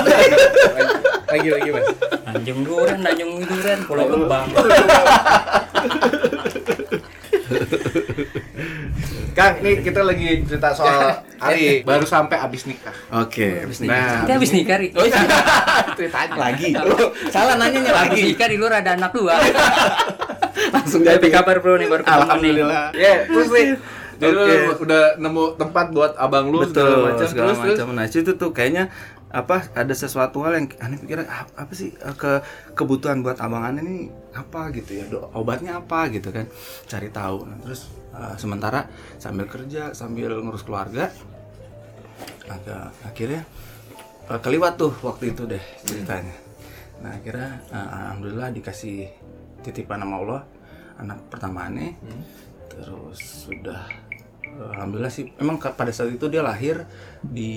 Lagi, 1.25 1.50
lagi, 1.50 1.70
Mas. 1.70 1.88
Tanjung 2.22 2.62
Duren 2.62 3.00
Tanjung 3.02 3.32
Duren 3.42 3.80
Pulau 3.84 4.06
Gebang 4.06 4.46
Kang, 9.32 9.54
ini 9.62 9.80
kita 9.80 10.02
lagi 10.02 10.44
cerita 10.44 10.74
soal 10.74 11.24
Ari 11.40 11.82
baru 11.82 12.04
sampai 12.04 12.38
abis 12.38 12.66
nikah. 12.66 12.92
Oke, 13.16 13.64
habis 13.64 13.80
nikah. 13.80 13.96
Nah, 13.96 14.20
kita 14.22 14.34
habis 14.36 14.52
nikah 14.52 14.76
Ri 14.76 14.88
Oh, 14.92 15.06
iya. 15.06 15.22
ceritanya 15.98 16.36
lagi. 16.36 16.70
Salah 17.30 17.56
nanyanya 17.56 17.92
habis 17.94 18.20
lagi. 18.20 18.22
nikah 18.28 18.48
di 18.48 18.58
luar 18.58 18.74
ada 18.78 18.92
anak 18.94 19.12
dua 19.12 19.40
Langsung 20.76 21.02
jadi 21.02 21.28
kabar 21.32 21.64
bro 21.64 21.80
nih 21.80 21.88
baru 21.88 22.04
ketemu 22.04 22.20
Alhamdulillah. 22.20 22.86
Ya, 22.92 23.16
terus 23.26 23.48
nih. 23.50 23.68
Jadi 24.20 24.36
lu 24.36 24.44
Oke. 24.44 24.84
udah 24.84 25.04
nemu 25.16 25.44
tempat 25.56 25.86
buat 25.96 26.12
abang 26.20 26.52
lu 26.52 26.60
Betul, 26.60 26.76
segala 26.76 26.98
macam 27.08 27.24
segala 27.24 27.48
terus 27.48 27.60
terus. 27.64 27.78
macam. 27.80 27.88
Nah, 27.96 28.06
itu 28.06 28.32
tuh 28.36 28.50
kayaknya 28.52 28.84
apa 29.30 29.70
ada 29.78 29.94
sesuatu 29.94 30.42
hal 30.42 30.58
yang 30.58 30.68
aneh 30.82 30.98
pikir 30.98 31.22
"Ah, 31.30 31.46
apa 31.46 31.74
sih 31.78 31.94
eh, 31.94 32.16
ke 32.18 32.42
kebutuhan 32.74 33.22
buat 33.22 33.38
abang 33.38 33.62
aneh 33.62 33.82
ini 33.86 33.98
apa 34.34 34.74
gitu 34.74 34.98
ya 34.98 35.06
do- 35.06 35.30
obatnya 35.38 35.78
apa 35.78 36.10
gitu 36.10 36.34
kan 36.34 36.50
cari 36.90 37.14
tahu. 37.14 37.46
Nah, 37.46 37.58
terus 37.62 37.94
eh, 38.14 38.36
sementara 38.42 38.90
sambil 39.22 39.46
kerja 39.46 39.94
sambil 39.94 40.34
ngurus 40.42 40.66
keluarga 40.66 41.14
agak 42.50 42.90
akhirnya 43.06 43.42
eh, 44.30 44.40
keliwat 44.42 44.74
tuh 44.82 44.94
waktu 45.06 45.34
itu 45.38 45.46
deh 45.46 45.62
ceritanya. 45.86 46.36
Nah 47.06 47.14
akhirnya 47.14 47.50
eh, 47.70 47.88
alhamdulillah 48.10 48.50
dikasih 48.50 49.08
titipan 49.62 50.02
sama 50.02 50.16
Allah 50.26 50.42
anak 51.00 51.20
pertama 51.32 51.70
aneh 51.70 51.96
terus 52.68 53.46
sudah 53.46 53.88
alhamdulillah 54.74 55.12
sih 55.12 55.32
emang 55.38 55.60
pada 55.60 55.92
saat 55.92 56.12
itu 56.12 56.26
dia 56.28 56.42
lahir 56.42 56.84
di 57.22 57.52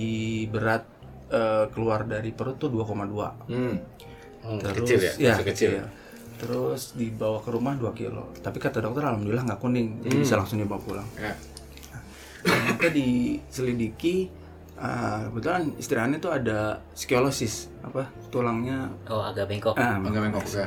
berat 0.47 0.83
eh, 1.32 1.64
keluar 1.68 2.04
dari 2.04 2.30
perut 2.30 2.56
tuh 2.56 2.68
2,2 2.68 3.48
Hmm. 3.48 3.76
Hmm, 4.42 4.58
terus 4.58 4.84
kecil 4.84 4.98
ya? 5.00 5.12
ya 5.16 5.34
kecil. 5.36 5.70
kecil. 5.72 5.84
terus 6.34 6.92
dibawa 6.92 7.38
ke 7.38 7.48
rumah 7.48 7.72
2 7.72 7.86
kilo 7.92 8.34
tapi 8.36 8.58
kata 8.58 8.78
dokter 8.80 9.02
alhamdulillah 9.04 9.44
nggak 9.44 9.58
kuning 9.58 10.02
jadi 10.02 10.16
bisa 10.18 10.34
langsung 10.34 10.58
dibawa 10.58 10.78
pulang 10.78 11.06
Ya. 11.16 11.32
ternyata 12.42 12.88
diselidiki 12.90 14.16
Ah, 14.74 15.30
kebetulan 15.30 15.78
istri 15.78 15.94
Ane 15.94 16.18
tuh 16.18 16.32
ada 16.32 16.82
skolosis 16.90 17.70
apa 17.80 18.02
tulangnya 18.26 18.90
Oh, 19.06 19.22
agak 19.22 19.46
bengkok. 19.46 19.78
ah, 19.78 19.94
Enggak 19.94 20.26
bengkok 20.26 20.42
ya. 20.50 20.66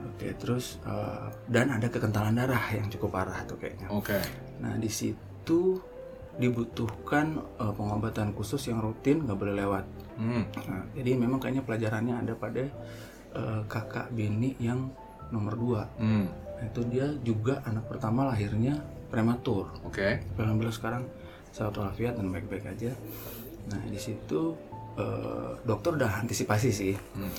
oke 0.00 0.28
terus 0.38 0.80
eh, 0.80 1.26
dan 1.46 1.68
ada 1.68 1.84
kekentalan 1.86 2.32
darah 2.32 2.64
yang 2.72 2.88
cukup 2.88 3.12
parah 3.12 3.44
tuh 3.44 3.60
kayaknya 3.60 3.92
Oke. 3.92 4.16
nah 4.56 4.72
di 4.74 4.88
situ 4.88 5.76
dibutuhkan 6.36 7.26
eh, 7.58 7.72
pengobatan 7.72 8.32
khusus 8.32 8.60
yang 8.66 8.80
rutin 8.80 9.24
nggak 9.24 9.38
boleh 9.38 9.56
lewat 9.56 9.86
Hmm. 10.12 10.44
Nah, 10.68 10.84
jadi 10.92 11.16
memang 11.16 11.40
kayaknya 11.40 11.64
pelajarannya 11.64 12.14
ada 12.20 12.32
pada 12.36 12.60
eh, 13.32 13.60
kakak 13.64 14.12
bini 14.12 14.52
yang 14.60 14.92
nomor 15.28 15.56
dua 15.56 15.82
Hmm. 15.96 16.28
Nah, 16.28 16.68
itu 16.68 16.80
dia 16.86 17.08
juga 17.20 17.64
anak 17.64 17.88
pertama 17.88 18.28
lahirnya 18.28 18.76
prematur 19.08 19.72
Oke. 19.82 20.20
alhamdulillah 20.36 20.72
sekarang 20.72 21.02
sehat 21.48 21.72
walafiat 21.74 22.16
dan 22.16 22.28
baik-baik 22.28 22.64
aja 22.66 22.92
nah 23.66 23.80
di 23.82 23.96
situ 23.96 24.52
eh, 24.94 25.52
dokter 25.64 25.96
udah 25.96 26.20
antisipasi 26.20 26.70
sih 26.70 26.94
Hmm. 27.16 27.32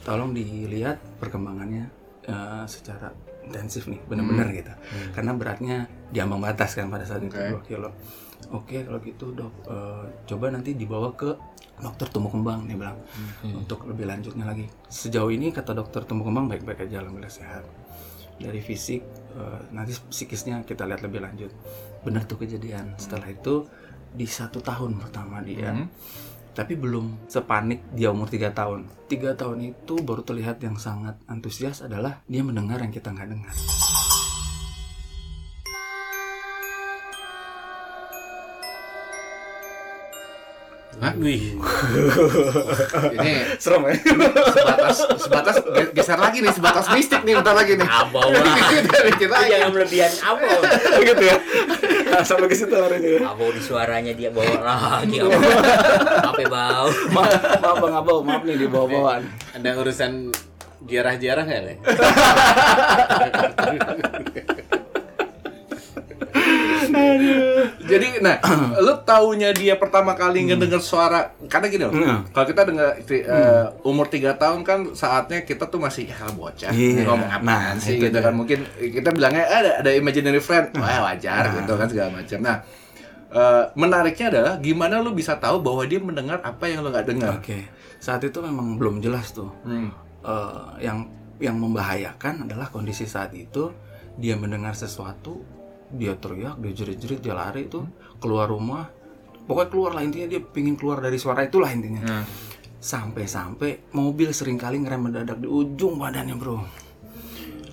tolong 0.00 0.30
dilihat 0.30 1.02
perkembangannya 1.18 1.84
eh, 2.24 2.64
secara 2.66 3.10
intensif 3.42 3.90
nih 3.90 3.98
bener-bener 4.06 4.46
gitu 4.54 4.70
karena 5.12 5.34
beratnya 5.34 5.76
di 6.08 6.22
ambang 6.22 6.40
batas 6.40 6.78
kan 6.78 6.86
pada 6.86 7.02
saat 7.02 7.20
itu 7.20 7.34
Oke. 7.34 7.66
2 7.66 7.68
kilo 7.68 7.90
oke 8.50 8.76
kalau 8.86 8.98
gitu 9.02 9.32
dok 9.32 9.52
eh, 9.70 10.04
coba 10.26 10.50
nanti 10.50 10.74
dibawa 10.74 11.14
ke 11.14 11.30
dokter 11.80 12.06
tumbuh 12.12 12.28
kembang 12.28 12.68
dia 12.68 12.76
bilang. 12.76 12.98
Untuk 13.56 13.88
lebih 13.88 14.04
lanjutnya 14.04 14.44
lagi. 14.44 14.68
Sejauh 14.92 15.32
ini 15.32 15.48
kata 15.48 15.72
dokter 15.72 16.04
tumbuh 16.04 16.28
kembang 16.28 16.44
baik-baik 16.52 16.84
aja 16.84 17.00
alhamdulillah 17.00 17.32
sehat. 17.32 17.64
Dari 18.36 18.60
fisik 18.60 19.00
eh, 19.36 19.60
nanti 19.72 19.96
psikisnya 19.96 20.60
kita 20.68 20.84
lihat 20.84 21.00
lebih 21.00 21.24
lanjut. 21.24 21.48
Benar 22.04 22.28
tuh 22.28 22.36
kejadian. 22.44 23.00
Setelah 23.00 23.32
itu 23.32 23.64
di 24.10 24.26
satu 24.28 24.60
tahun 24.60 24.98
pertama 24.98 25.38
dia 25.40 25.70
Hmm. 25.70 25.86
tapi 26.50 26.74
belum 26.74 27.30
sepanik 27.30 27.94
dia 27.94 28.10
umur 28.10 28.26
tiga 28.26 28.50
tahun. 28.50 28.90
Tiga 29.06 29.38
tahun 29.38 29.70
itu 29.70 30.02
baru 30.02 30.26
terlihat 30.26 30.58
yang 30.60 30.76
sangat 30.76 31.16
antusias 31.30 31.80
adalah 31.80 32.20
dia 32.26 32.42
mendengar 32.42 32.82
yang 32.82 32.90
kita 32.90 33.14
nggak 33.14 33.30
dengar 33.30 33.54
Hah? 41.00 41.16
Wih. 41.16 41.56
Ini 43.16 43.32
serem 43.56 43.82
ya 43.82 43.96
sebatas 44.52 44.96
sebatas 45.16 45.56
ge- 45.64 45.90
geser 45.90 46.14
lagi 46.14 46.38
nih 46.38 46.52
sebatas 46.52 46.86
mistik 46.92 47.24
nih 47.24 47.34
bentar 47.34 47.52
lagi 47.52 47.74
nih. 47.74 47.88
Abau 47.88 48.30
lah. 48.36 48.54
Kita 49.10 49.26
lagi. 49.26 49.50
Jangan 49.50 49.70
melebihan 49.72 50.12
abau. 50.20 50.60
gitu 51.00 51.22
ya 51.24 51.36
sampai 52.20 52.46
ke 52.46 52.54
situ 52.54 52.70
hari 52.70 53.00
ini 53.00 53.08
ya. 53.16 53.18
Abau 53.26 53.48
di 53.48 53.58
suaranya 53.58 54.12
dia 54.12 54.28
bawa 54.28 54.54
lagi 54.60 55.16
abau. 55.18 55.40
Apa 56.20 56.42
bau? 56.44 56.86
maaf 57.10 57.32
maaf 57.58 57.76
bang 57.80 57.94
Abel 57.96 58.16
maaf 58.20 58.42
nih 58.44 58.56
di 58.56 58.66
bawah-bawaan 58.66 59.22
Ada 59.56 59.68
urusan 59.74 60.30
jarah-jarah 60.84 61.42
nggak 61.42 61.62
nih? 61.64 61.76
Jadi 67.90 68.06
nah, 68.18 68.36
lu 68.80 68.94
taunya 69.02 69.50
dia 69.50 69.74
pertama 69.74 70.14
kali 70.14 70.46
ngedenger 70.46 70.78
suara 70.80 71.20
karena 71.44 71.66
gini 71.66 71.82
loh. 71.82 71.92
Hmm. 71.92 72.18
Kalau 72.30 72.46
kita 72.46 72.62
dengar 72.62 72.88
eh, 73.02 73.64
umur 73.82 74.06
3 74.06 74.32
tahun 74.34 74.60
kan 74.62 74.78
saatnya 74.92 75.42
kita 75.42 75.66
tuh 75.66 75.78
masih 75.78 76.06
ya 76.06 76.30
bocah 76.30 76.70
Iya. 76.70 77.04
ngomong 77.04 77.28
apaan 77.28 77.44
Nah, 77.44 77.74
sih 77.76 77.96
itu 77.96 78.06
gitu 78.06 78.14
dia. 78.14 78.22
kan. 78.22 78.32
Mungkin 78.32 78.58
kita 78.78 79.10
bilangnya 79.10 79.44
"Eh, 79.44 79.58
ada 79.58 79.70
ada 79.78 79.90
imaginary 79.92 80.38
friend. 80.38 80.72
Wah, 80.74 81.04
wajar 81.04 81.50
gitu 81.52 81.72
kan 81.74 81.86
segala 81.86 82.10
macam. 82.14 82.38
Nah, 82.40 82.56
eh, 83.30 83.64
menariknya 83.74 84.26
adalah 84.28 84.54
gimana 84.58 84.98
lu 84.98 85.10
bisa 85.12 85.36
tahu 85.36 85.60
bahwa 85.60 85.82
dia 85.84 85.98
mendengar 85.98 86.38
apa 86.40 86.64
yang 86.64 86.80
lu 86.80 86.88
nggak 86.88 87.06
dengar. 87.06 87.36
oke 87.36 87.58
saat 87.98 88.22
itu 88.22 88.40
memang 88.40 88.74
belum 88.74 88.98
jelas 88.98 89.30
tuh 89.30 89.52
Hmm. 89.60 89.92
Eh, 90.20 90.66
yang 90.80 91.04
yang 91.38 91.56
membahayakan 91.56 92.44
adalah 92.44 92.68
kondisi 92.68 93.04
saat 93.04 93.32
itu 93.32 93.72
dia 94.14 94.34
mendengar 94.34 94.72
sesuatu 94.72 95.40
dia 95.90 96.14
teriak 96.14 96.56
dia 96.56 96.72
jerit-jerit 96.72 97.20
dia 97.20 97.34
lari 97.34 97.66
tuh 97.66 97.84
keluar 98.16 98.46
rumah. 98.46 98.86
Pokoknya 99.42 99.68
keluar 99.68 99.90
lah 99.92 100.02
intinya 100.02 100.28
dia 100.28 100.40
pingin 100.40 100.74
keluar 100.74 100.98
dari 100.98 101.18
suara 101.18 101.42
itulah 101.42 101.68
intinya. 101.68 102.02
Nah, 102.02 102.24
sampai-sampai 102.80 103.92
mobil 103.92 104.30
sering 104.30 104.56
kali 104.56 104.78
ngerem 104.78 105.00
mendadak 105.02 105.36
di 105.36 105.46
ujung 105.46 105.98
badannya 105.98 106.34
bro. 106.34 106.62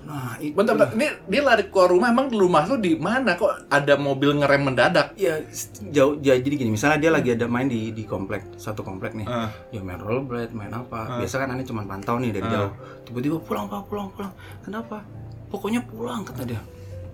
Nah 0.03 0.39
itu 0.39 0.55
bentar, 0.55 0.73
bentar. 0.73 0.95
Ini 0.95 1.07
dia 1.27 1.41
lari 1.43 1.67
keluar 1.67 1.91
rumah 1.91 2.07
emang 2.09 2.27
rumah 2.29 2.63
lu 2.63 2.79
di 2.79 2.95
mana? 2.95 3.35
Kok 3.35 3.67
ada 3.67 3.93
mobil 3.95 4.35
ngerem 4.35 4.61
mendadak? 4.63 5.11
ya 5.15 5.43
jauh 5.91 6.15
ja- 6.17 6.39
jadi 6.39 6.55
gini 6.55 6.71
misalnya 6.71 6.97
dia 6.97 7.11
lagi 7.11 7.29
ada 7.31 7.43
main 7.45 7.67
di 7.67 7.91
di 7.91 8.03
komplek 8.03 8.55
satu 8.55 8.81
komplek 8.81 9.13
nih. 9.13 9.27
Ah. 9.27 9.51
ya 9.69 9.83
main 9.83 9.99
rollerblade 9.99 10.51
main 10.51 10.71
apa. 10.71 11.19
Biasa 11.19 11.35
kan 11.37 11.51
aneh 11.51 11.63
cuma 11.63 11.83
pantau 11.83 12.17
nih 12.17 12.31
dari 12.31 12.47
jauh. 12.47 12.71
Tiba-tiba 13.03 13.37
pulang 13.37 13.67
pak 13.67 13.83
pulang 13.85 14.07
pulang. 14.11 14.31
Kenapa? 14.63 15.03
Pokoknya 15.47 15.83
pulang 15.83 16.23
kata 16.23 16.43
dia 16.43 16.59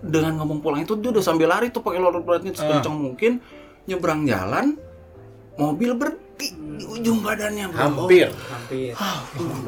dengan 0.04 0.36
ngomong 0.40 0.60
pulang 0.60 0.84
itu 0.84 1.00
dia 1.00 1.10
udah 1.10 1.24
sambil 1.24 1.48
lari 1.48 1.72
tuh 1.72 1.80
pakai 1.80 2.00
rollerblade-nya 2.00 2.52
sekencang 2.52 2.92
mungkin 2.92 3.40
nyebrang 3.88 4.28
jalan 4.28 4.76
mobil 5.56 5.96
berhenti 5.96 6.52
di 6.54 6.84
ujung 6.84 7.24
badannya 7.24 7.70
bro 7.72 7.80
Hampir. 7.80 8.28
Hampir. 8.28 8.92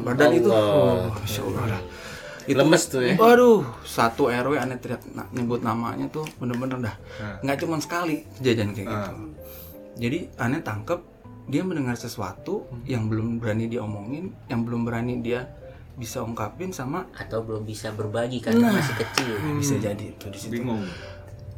badan 0.03 0.29
itu 0.35 0.49
oh, 0.51 1.09
Masya 1.09 1.41
Allah 1.41 1.63
lah. 1.77 1.81
Lemes 2.47 2.83
tuh 2.87 3.03
ya. 3.03 3.19
Waduh, 3.19 3.59
satu 3.83 4.31
RW 4.31 4.55
aneh 4.55 4.79
teriak 4.79 5.03
nyebut 5.35 5.59
namanya 5.59 6.07
tuh 6.07 6.23
bener-bener 6.39 6.79
dah. 6.79 6.95
Nggak 7.43 7.57
cuma 7.67 7.75
sekali 7.83 8.23
kejadian 8.39 8.71
kayak 8.71 8.87
gitu. 8.87 9.11
Jadi 9.97 10.19
aneh 10.39 10.63
tangkep 10.63 10.99
dia 11.47 11.63
mendengar 11.63 11.99
sesuatu 11.99 12.67
yang 12.87 13.11
belum 13.11 13.39
berani 13.43 13.67
dia 13.67 13.83
omongin, 13.83 14.31
yang 14.47 14.63
belum 14.63 14.87
berani 14.87 15.19
dia 15.19 15.47
bisa 15.97 16.21
ungkapin 16.21 16.69
sama 16.69 17.09
Atau 17.17 17.41
belum 17.41 17.65
bisa 17.65 17.89
berbagi 17.91 18.37
karena 18.37 18.69
masih 18.69 18.95
kecil. 19.01 19.33
bisa 19.57 19.75
jadi 19.81 20.13
itu 20.13 20.25
di 20.29 20.37
situ. 20.37 20.61
Bingung. 20.61 20.85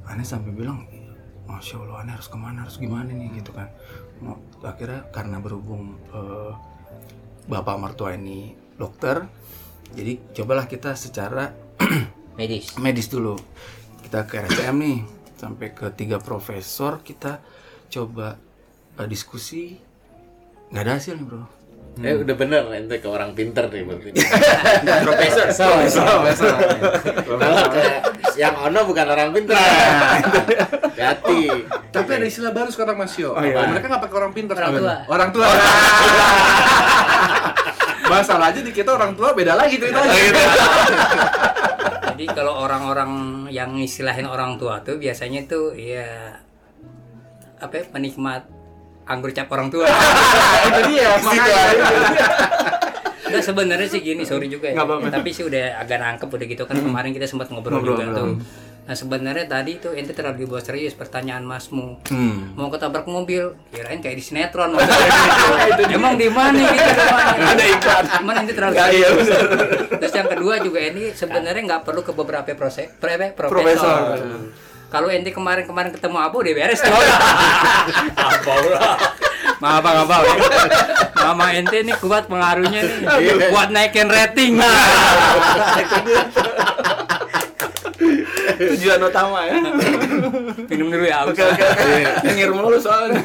Aneh 0.07 0.25
sampai 0.25 0.55
bilang, 0.55 0.87
masya 1.45 1.77
Allah, 1.83 2.07
aneh 2.07 2.13
harus 2.15 2.31
ke 2.31 2.37
mana, 2.39 2.65
harus 2.65 2.79
gimana 2.79 3.11
nih 3.11 3.43
gitu 3.43 3.51
kan. 3.51 3.69
Akhirnya 4.63 5.05
karena 5.11 5.37
berhubung 5.43 5.99
eh, 6.15 6.51
bapak 7.51 7.75
mertua 7.77 8.15
ini 8.15 8.55
dokter, 8.79 9.27
jadi 9.93 10.21
cobalah 10.33 10.65
kita 10.69 10.95
secara 10.95 11.51
Medis. 12.39 12.79
medis 12.79 13.11
dulu 13.11 13.35
kita 14.05 14.23
ke 14.23 14.39
RSCM 14.39 14.77
nih 14.79 14.99
sampai 15.35 15.67
ke 15.75 15.91
tiga 15.91 16.23
profesor 16.23 17.03
kita 17.03 17.43
coba 17.91 18.39
eh, 18.95 19.07
diskusi 19.11 19.75
nggak 20.71 20.83
ada 20.87 20.93
hasil 20.95 21.19
nih 21.19 21.25
bro 21.27 21.43
Eh 21.99 22.15
udah 22.15 22.35
bener 22.37 22.63
ente 22.71 22.95
ke 23.03 23.07
orang 23.11 23.35
pinter 23.35 23.67
nih 23.67 23.83
berarti. 23.83 24.09
Profesor. 25.07 26.55
Kalau 27.27 27.65
ke 27.73 27.83
yang 28.39 28.55
ono 28.55 28.79
bukan 28.87 29.05
orang 29.09 29.29
pinter. 29.35 29.55
Hati. 30.95 31.43
Tapi 31.91 32.09
ada 32.15 32.25
istilah 32.27 32.51
baru 32.55 32.69
sekarang 32.71 32.95
Mas 32.95 33.15
Yo. 33.19 33.35
Oh, 33.35 33.43
iya. 33.43 33.67
Mereka 33.67 33.91
nggak 33.91 34.03
pakai 34.07 34.17
orang 34.21 34.33
pintar. 34.35 34.55
Orang 34.55 34.71
Apa? 34.71 34.79
tua. 34.79 34.95
Orang 35.11 35.29
tua. 35.35 35.47
Masalahnya 38.09 38.61
di 38.65 38.71
kita 38.73 38.95
orang 38.95 39.13
tua 39.13 39.35
beda 39.37 39.53
lagi 39.53 39.77
ceritanya. 39.77 40.13
Jadi 42.15 42.25
kalau 42.31 42.63
orang-orang 42.63 43.45
yang 43.53 43.75
istilahin 43.79 44.25
orang 44.25 44.57
tua 44.57 44.81
tuh 44.81 44.97
biasanya 44.97 45.45
tuh 45.45 45.71
ya 45.77 46.35
apa 47.59 47.73
ya, 47.75 47.83
penikmat 47.91 48.43
anggur 49.09 49.33
cap 49.33 49.49
orang 49.49 49.73
tua. 49.73 49.89
itu 50.69 50.81
dia. 50.93 51.09
Makanya. 51.17 51.63
Enggak 53.29 53.43
sebenarnya 53.45 53.87
sih 53.89 54.01
gini, 54.01 54.23
sorry 54.25 54.49
juga 54.49 54.73
ya. 54.73 54.85
Tapi 54.85 55.29
sih 55.33 55.45
udah 55.45 55.81
agak 55.81 55.97
nangkep 56.01 56.29
udah 56.29 56.47
gitu 56.49 56.63
kan 56.69 56.77
kemarin 56.77 57.13
kita 57.13 57.25
sempat 57.29 57.49
ngobrol, 57.49 57.81
Ngobrol, 57.81 57.97
juga 57.97 58.05
tuh. 58.13 58.29
Nah 58.89 58.97
sebenarnya 58.97 59.45
tadi 59.45 59.77
tuh 59.77 59.93
ente 59.93 60.17
terlalu 60.17 60.49
dibawa 60.49 60.65
serius 60.65 60.97
pertanyaan 60.97 61.45
masmu. 61.45 62.01
hmm. 62.09 62.57
Mau 62.57 62.73
ketabrak 62.73 63.05
mobil, 63.05 63.53
kirain 63.69 64.01
kayak 64.01 64.17
di 64.17 64.23
sinetron. 64.25 64.73
Emang 65.93 66.17
di 66.17 66.25
mana 66.25 66.57
gitu 66.57 66.89
rumahnya? 66.97 67.45
Ada 67.53 67.65
iklan. 67.69 68.03
Cuman 68.17 68.33
ente 68.41 68.53
terlalu 68.57 68.75
serius. 68.81 69.27
Terus 69.93 70.13
yang 70.17 70.27
kedua 70.33 70.55
juga 70.65 70.79
ini 70.81 71.13
sebenarnya 71.13 71.61
nggak 71.69 71.81
perlu 71.85 72.01
ke 72.01 72.17
beberapa 72.17 72.49
proses, 72.57 72.89
profesor. 72.97 73.45
Profesor. 73.45 74.01
Kalau 74.89 75.05
ente 75.13 75.29
kemarin-kemarin 75.29 75.93
ketemu 75.93 76.17
Abu 76.17 76.41
udah 76.41 76.53
beres 76.57 76.81
tuh. 76.81 76.89
Maaf 79.61 79.85
Bang 79.85 80.01
Abang. 80.07 80.23
Mama 81.13 81.53
ente 81.53 81.85
nih 81.85 81.93
kuat 82.01 82.25
pengaruhnya 82.25 82.81
nih. 82.81 83.53
Buat 83.53 83.69
naikin 83.69 84.09
rating. 84.09 84.57
Tujuan 88.57 88.99
utama 88.99 89.45
ya. 89.45 89.59
Minum 90.65 90.87
dulu 90.87 91.05
ya, 91.05 91.21
aus. 91.21 91.31
Oke 91.31 91.43
oke 91.43 91.63
oke. 91.63 91.93
Ngir 92.25 92.49
mulu 92.49 92.77
soalnya. 92.77 93.21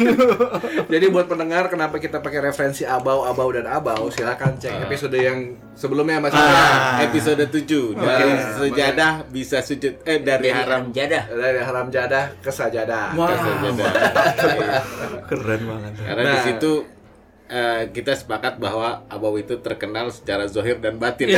Jadi 0.84 1.06
buat 1.08 1.26
pendengar 1.26 1.66
kenapa 1.66 1.96
kita 1.96 2.18
pakai 2.18 2.40
referensi 2.42 2.82
abau, 2.82 3.24
abau 3.24 3.48
dan 3.48 3.64
abau, 3.64 4.08
silakan 4.08 4.56
cek 4.56 4.84
episode 4.84 5.14
yang 5.14 5.38
sebelumnya 5.72 6.20
Mas. 6.20 6.34
Ah, 6.34 7.00
episode 7.00 7.40
7 7.40 7.94
dari 7.94 8.30
sejadah 8.54 9.12
bisa 9.26 9.58
sujud 9.60 10.02
eh 10.02 10.18
dari 10.18 10.48
Jadi 10.48 10.56
haram 10.56 10.82
jadah. 10.90 11.22
Dari 11.26 11.60
haram 11.60 11.86
jadah 11.88 12.24
ke 12.38 12.50
sajadah. 12.50 13.14
Sejadah. 13.14 14.82
Keren 15.26 15.60
banget. 15.64 15.92
Karena 15.98 16.22
di 16.22 16.32
Nah. 16.34 16.44
situ 16.44 16.72
eh, 17.54 17.82
kita 17.94 18.18
sepakat 18.18 18.58
bahwa 18.58 19.06
abau 19.06 19.38
itu 19.38 19.54
terkenal 19.62 20.10
secara 20.10 20.50
zohir 20.50 20.82
dan 20.82 20.98
batin. 20.98 21.30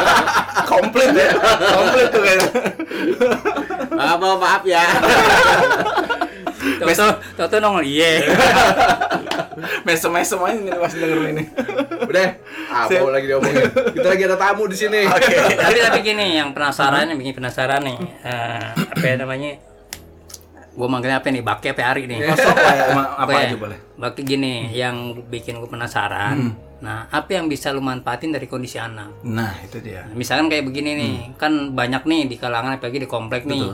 Komplit 0.70 1.16
ya. 1.16 1.32
Komplit 1.72 2.08
tuh 2.12 2.20
kayaknya. 2.20 2.48
Abau 3.96 4.36
maaf 4.36 4.62
ya. 4.68 4.84
Toto, 6.76 7.06
Toto 7.36 7.56
nongol, 7.62 7.84
iya. 7.88 8.20
Mesem-mesem 9.86 10.36
aja 10.36 10.58
nih 10.60 10.72
pas 10.76 10.92
denger 10.92 11.18
ini. 11.32 11.44
Udah, 12.04 12.28
abau 12.68 13.08
lagi 13.08 13.26
diomongin. 13.30 13.64
Kita 13.72 14.08
lagi 14.12 14.22
ada 14.28 14.36
tamu 14.36 14.64
di 14.68 14.76
sini. 14.76 15.00
tapi 15.64 15.78
tapi 15.80 15.98
gini, 16.04 16.36
yang 16.36 16.52
penasaran, 16.52 17.08
yang 17.08 17.18
bikin 17.18 17.40
penasaran 17.40 17.80
nih, 17.80 17.98
eh, 18.20 18.66
apa 18.76 19.04
ya 19.04 19.14
namanya? 19.16 19.56
Gue 20.76 20.86
manggilnya 20.86 21.18
apa 21.18 21.32
nih? 21.32 21.40
Baki 21.40 21.66
apa 21.72 21.82
Ari 21.88 22.04
nih? 22.04 22.18
Masuk 22.28 22.52
apa 22.52 22.70
ya? 22.70 22.84
Apa 23.16 23.30
Oke, 23.32 23.42
aja 23.42 23.56
boleh. 23.56 23.78
Baki 23.96 24.20
gini, 24.22 24.54
yang 24.70 24.96
bikin 25.24 25.56
gue 25.56 25.66
penasaran. 25.66 26.52
Nah, 26.76 27.08
apa 27.08 27.32
yang 27.32 27.48
bisa 27.48 27.72
lu 27.72 27.80
manfaatin 27.80 28.28
dari 28.28 28.44
kondisi 28.44 28.76
anak? 28.76 29.24
Nah, 29.24 29.56
itu 29.64 29.80
dia. 29.80 30.04
Misalkan 30.12 30.46
kayak 30.46 30.68
begini 30.68 30.92
nih, 30.92 31.14
kan 31.34 31.72
banyak 31.72 32.04
nih 32.04 32.28
di 32.28 32.36
kalangan 32.36 32.76
apalagi 32.76 33.00
di 33.00 33.08
komplek 33.08 33.48
nih. 33.48 33.72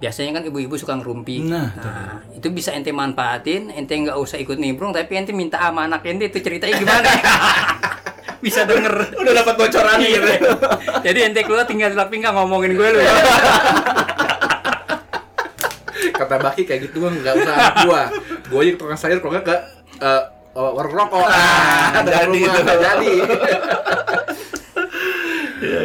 Biasanya 0.00 0.40
kan 0.40 0.48
ibu-ibu 0.48 0.72
suka 0.74 0.96
ngerumpi. 0.96 1.44
Nah, 1.44 1.76
Nah, 1.76 2.24
itu 2.32 2.48
bisa 2.48 2.72
ente 2.72 2.88
manfaatin, 2.88 3.68
ente 3.68 3.92
nggak 3.92 4.16
usah 4.16 4.40
ikut 4.40 4.56
nimbrung, 4.56 4.96
tapi 4.96 5.12
ente 5.12 5.36
minta 5.36 5.60
sama 5.60 5.84
anak 5.84 6.00
ente 6.08 6.24
itu 6.26 6.40
ceritanya 6.40 6.80
gimana? 6.80 7.08
bisa 8.40 8.64
denger. 8.64 9.12
Udah 9.12 9.32
dapat 9.36 9.54
bocoran 9.60 10.00
Iya. 10.00 10.08
gitu. 10.08 10.30
Jadi 11.04 11.18
ente 11.20 11.40
keluar 11.44 11.68
tinggal 11.68 11.92
tapi 11.92 12.16
nggak 12.16 12.32
ngomongin 12.32 12.72
gue 12.72 12.88
lu 12.88 12.98
ya. 12.98 13.12
Kata 16.20 16.36
Baki 16.36 16.68
kayak 16.68 16.80
gitu 16.92 17.00
bang, 17.00 17.16
nggak 17.16 17.34
usah 17.40 17.52
anak 17.56 17.74
gua. 17.88 18.02
Gua 18.52 18.60
aja 18.60 18.70
ke 18.76 18.78
tukang 18.78 19.00
sayur, 19.00 19.18
kalau 19.24 19.32
nggak 19.40 19.46
ke 19.48 19.56
eh, 20.04 20.22
oh, 20.52 20.70
warung 20.76 20.94
rokok. 21.00 21.24
Ah, 21.24 22.04
jadi 22.04 22.28
jadi 22.28 22.38
itu. 22.44 22.60
jadi. 22.84 23.12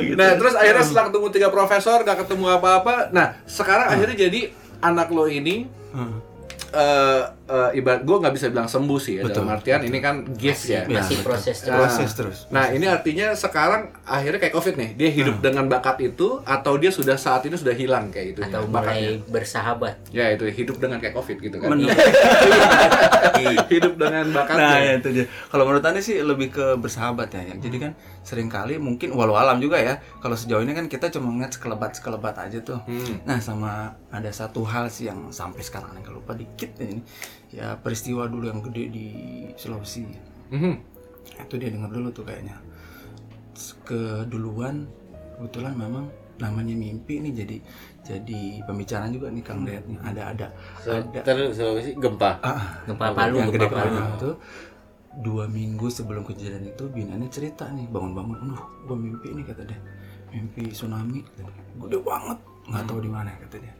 gitu. 0.04 0.16
Nah, 0.20 0.30
terus 0.36 0.54
akhirnya 0.60 0.84
setelah 0.84 1.06
ketemu 1.12 1.28
tiga 1.32 1.48
profesor, 1.52 1.98
nggak 2.04 2.18
ketemu 2.28 2.46
apa-apa. 2.52 3.16
Nah, 3.16 3.40
sekarang 3.48 3.88
akhirnya 3.96 4.28
jadi 4.28 4.42
anak 4.84 5.08
lo 5.12 5.26
ini 5.32 5.72
Hmm. 5.96 6.20
Eh 6.76 7.22
eh, 7.46 7.80
ibarat 7.80 8.04
gue 8.04 8.18
nggak 8.20 8.34
bisa 8.36 8.52
bilang 8.52 8.68
sembuh 8.68 9.00
sih 9.00 9.14
ya 9.18 9.24
Betul. 9.24 9.48
dalam 9.48 9.56
artian 9.56 9.80
ini 9.82 9.98
kan 9.98 10.16
gift 10.36 10.68
ya. 10.68 10.84
Ya, 10.84 11.00
Masih 11.00 11.18
betul. 11.18 11.28
proses 11.32 11.58
terus. 11.58 11.78
Proses 11.80 12.10
terus. 12.12 12.38
Nah 12.52 12.68
ini 12.70 12.86
artinya 12.86 13.32
sekarang 13.32 13.96
akhirnya 14.04 14.40
kayak 14.40 14.54
covid 14.54 14.76
nih 14.76 14.90
dia 14.94 15.10
hidup 15.10 15.40
dengan 15.40 15.66
bakat 15.66 16.04
itu 16.04 16.44
atau 16.44 16.76
dia 16.76 16.92
sudah 16.92 17.16
saat 17.16 17.48
ini 17.48 17.56
sudah 17.56 17.72
hilang 17.72 18.12
kayak 18.12 18.36
itu 18.36 18.40
atau 18.44 18.68
bakatnya. 18.68 19.16
mulai 19.16 19.32
bersahabat. 19.32 19.96
Ya 20.12 20.30
itu 20.30 20.44
hidup 20.46 20.78
dengan 20.78 21.00
kayak 21.00 21.16
covid 21.16 21.38
gitu 21.40 21.56
kan. 21.58 21.72
Menurut- 21.72 21.96
hidup 23.72 23.94
dengan 23.96 24.26
bakatnya. 24.32 24.68
Nah, 24.68 24.80
ya 24.82 24.94
itu 25.00 25.10
dia. 25.12 25.26
Kalau 25.48 25.64
menurut 25.64 25.86
Anda 25.86 26.02
sih 26.02 26.20
lebih 26.20 26.52
ke 26.52 26.66
bersahabat 26.76 27.30
ya. 27.32 27.56
Jadi 27.56 27.78
kan 27.80 27.92
sering 28.26 28.50
kali 28.50 28.76
mungkin 28.78 29.14
walau 29.14 29.38
alam 29.38 29.62
juga 29.62 29.80
ya. 29.80 30.02
Kalau 30.20 30.36
sejauh 30.36 30.62
ini 30.62 30.74
kan 30.74 30.86
kita 30.88 31.08
cuma 31.10 31.32
ngeliat 31.32 31.56
sekelebat-sekelebat 31.56 32.36
aja 32.42 32.60
tuh. 32.62 32.80
Hmm. 32.84 33.22
Nah, 33.24 33.38
sama 33.40 33.96
ada 34.16 34.32
satu 34.32 34.64
hal 34.64 34.88
sih 34.88 35.12
yang 35.12 35.30
sampai 35.30 35.60
sekarang 35.60 36.00
nggak 36.00 36.16
lupa 36.16 36.32
dikit 36.34 36.72
ya 36.80 36.88
ini. 36.88 37.02
Ya 37.52 37.68
peristiwa 37.76 38.26
dulu 38.32 38.48
yang 38.48 38.64
gede 38.64 38.84
di 38.90 39.08
Sulawesi. 39.60 40.08
Mhm. 40.52 40.74
Itu 41.44 41.56
dia 41.60 41.70
dengar 41.70 41.92
dulu 41.92 42.10
tuh 42.16 42.24
kayaknya. 42.24 42.56
Keduluan 43.84 44.88
kebetulan 45.36 45.76
memang 45.76 46.08
namanya 46.36 46.76
mimpi 46.76 47.24
nih 47.24 47.32
jadi 47.32 47.58
jadi 48.04 48.42
pembicaraan 48.68 49.12
juga 49.16 49.32
nih 49.32 49.44
Kang 49.44 49.64
Dayat 49.68 49.84
nih. 49.88 50.00
Ada 50.00 50.22
ada 50.32 50.48
ada 50.88 51.22
Terus 51.24 51.56
Sulawesi 51.56 51.92
gempa. 51.96 52.40
Ah, 52.40 52.84
Gempa 52.88 53.12
Palu, 53.12 53.40
yang 53.40 53.52
gede 53.52 53.68
Palu. 53.68 54.00
itu 54.16 54.32
dua 55.24 55.48
minggu 55.48 55.88
sebelum 55.88 56.28
kejadian 56.28 56.76
itu 56.76 56.84
binanya 56.92 57.28
cerita 57.32 57.72
nih 57.72 57.88
bangun-bangun 57.88 58.52
aduh 58.52 58.64
gua 58.84 58.98
mimpi 59.00 59.32
nih 59.32 59.48
kata 59.48 59.64
dia 59.64 59.80
mimpi 60.36 60.68
tsunami 60.76 61.24
gede 61.80 61.98
banget 62.04 62.36
nggak 62.68 62.84
tahu 62.84 63.00
di 63.00 63.08
mana 63.08 63.32
kata 63.40 63.64
dia 63.64 63.74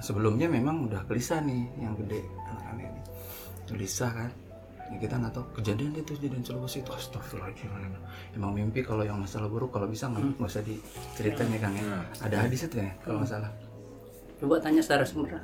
sebelumnya 0.00 0.48
memang 0.48 0.88
udah 0.88 1.04
gelisah 1.08 1.40
nih 1.40 1.62
yang 1.80 1.96
gede 1.96 2.20
anak-anak 2.52 2.84
ini 2.88 3.00
gelisah 3.66 4.10
kan? 4.12 4.30
Ya 4.86 4.96
kita 5.02 5.14
nggak 5.18 5.32
tahu. 5.34 5.44
Kejadian 5.58 5.98
itu 5.98 6.14
kejadian 6.14 6.42
Sulawesi 6.46 6.78
itu 6.78 6.90
astagfirullahaladzim. 6.94 7.98
Emang 8.38 8.54
mimpi 8.54 8.86
kalau 8.86 9.02
yang 9.02 9.18
masalah 9.18 9.50
buruk 9.50 9.74
kalau 9.74 9.90
bisa 9.90 10.06
nggak? 10.06 10.38
Nggak 10.38 10.46
usah 10.46 10.62
diceritain 10.62 11.50
ya 11.50 11.58
kang 11.58 11.74
ya. 11.74 11.82
Ada 12.22 12.36
hadis 12.46 12.70
itu 12.70 12.76
ya 12.78 12.90
kalau 13.02 13.18
masalah? 13.26 13.50
Coba 14.36 14.60
tanya 14.62 14.84
secara 14.84 15.02
sumber. 15.02 15.32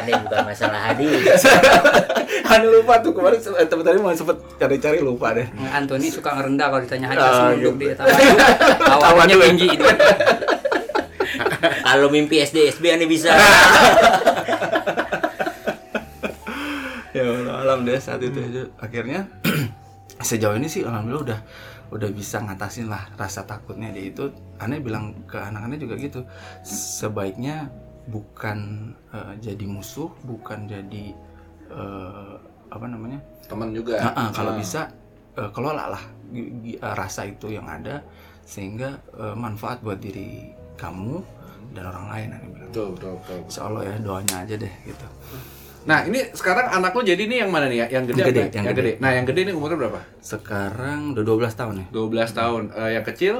Ada 0.00 0.12
bukan 0.26 0.42
masalah 0.42 0.80
hadis. 0.90 1.42
Anda 2.50 2.66
lupa 2.66 2.98
tuh 2.98 3.14
kemarin 3.14 3.38
eh, 3.38 3.66
teman 3.68 3.84
tadi 3.86 3.98
mau 4.02 4.10
sempet 4.10 4.36
cari-cari 4.58 4.98
lupa 4.98 5.30
deh. 5.30 5.46
Anthony 5.70 6.10
suka 6.10 6.34
ngerendah 6.34 6.66
kalau 6.66 6.82
ditanya 6.82 7.06
hadis 7.14 7.30
nunduk 7.30 7.74
gitu. 7.78 7.82
dia 7.88 7.94
tawa. 7.98 8.10
Tawannya 9.06 9.36
tinggi 9.38 9.66
itu. 9.78 9.86
Kalau 11.90 12.06
mimpi 12.06 12.38
SD 12.38 12.70
SB 12.70 12.94
aneh 12.94 13.10
bisa. 13.10 13.34
ya 17.10 17.26
Allah, 17.26 17.66
alhamdulillah 17.66 17.98
saat 17.98 18.22
itu 18.22 18.38
aja 18.38 18.62
akhirnya 18.78 19.26
sejauh 20.30 20.54
ini 20.54 20.70
sih 20.70 20.86
alhamdulillah 20.86 21.26
udah 21.26 21.40
udah 21.90 22.10
bisa 22.14 22.38
ngatasin 22.38 22.86
lah 22.86 23.10
rasa 23.18 23.42
takutnya 23.42 23.90
dia 23.90 24.14
itu 24.14 24.30
aneh 24.62 24.78
bilang 24.78 25.26
ke 25.26 25.34
anak-anak 25.34 25.82
juga 25.82 25.98
gitu 25.98 26.22
sebaiknya 26.62 27.66
bukan 28.06 28.94
eh, 29.10 29.34
jadi 29.42 29.66
musuh 29.66 30.14
bukan 30.22 30.70
jadi 30.70 31.04
eh, 31.74 32.34
apa 32.70 32.86
namanya 32.86 33.18
Teman 33.50 33.74
juga. 33.74 33.98
Nah, 33.98 34.14
ah, 34.14 34.30
kalau 34.30 34.54
bisa 34.54 34.94
eh, 35.34 35.50
kelola 35.50 35.90
lah 35.90 36.04
rasa 36.94 37.26
itu 37.26 37.50
yang 37.50 37.66
ada 37.66 37.98
sehingga 38.46 39.02
eh, 39.18 39.34
manfaat 39.34 39.82
buat 39.82 39.98
diri 39.98 40.54
kamu 40.78 41.18
dan 41.70 41.84
orang 41.84 42.06
lain 42.08 42.28
aneh 42.30 42.48
bilang 42.48 42.68
Betul, 42.68 42.86
betul, 42.94 43.12
betul. 43.16 43.38
Insya 43.44 43.62
Allah 43.64 43.82
ya 43.82 43.94
doanya 43.98 44.36
aja 44.40 44.54
deh 44.56 44.74
gitu 44.82 45.06
Nah 45.80 46.04
ini 46.04 46.20
sekarang 46.30 46.66
anak 46.70 46.92
lo 46.92 47.00
jadi 47.00 47.22
nih 47.22 47.38
yang 47.40 47.50
mana 47.50 47.64
nih 47.64 47.78
ya? 47.80 47.86
Yang 47.90 48.04
gede, 48.06 48.20
Yang 48.20 48.28
gede, 48.28 48.40
apa? 48.40 48.44
yang 48.44 48.52
yang 48.60 48.66
gede. 48.70 48.82
gede. 48.84 48.92
Nah 49.00 49.10
yang 49.10 49.24
gede 49.24 49.40
ini 49.40 49.52
umurnya 49.52 49.78
berapa? 49.78 50.00
sekarang 50.20 50.98
udah 51.12 51.24
12 51.24 51.56
tahun 51.56 51.74
ya 51.74 51.86
12 51.90 52.30
tahun. 52.32 52.62
Eh, 52.70 52.90
yang 52.94 53.04
kecil? 53.06 53.34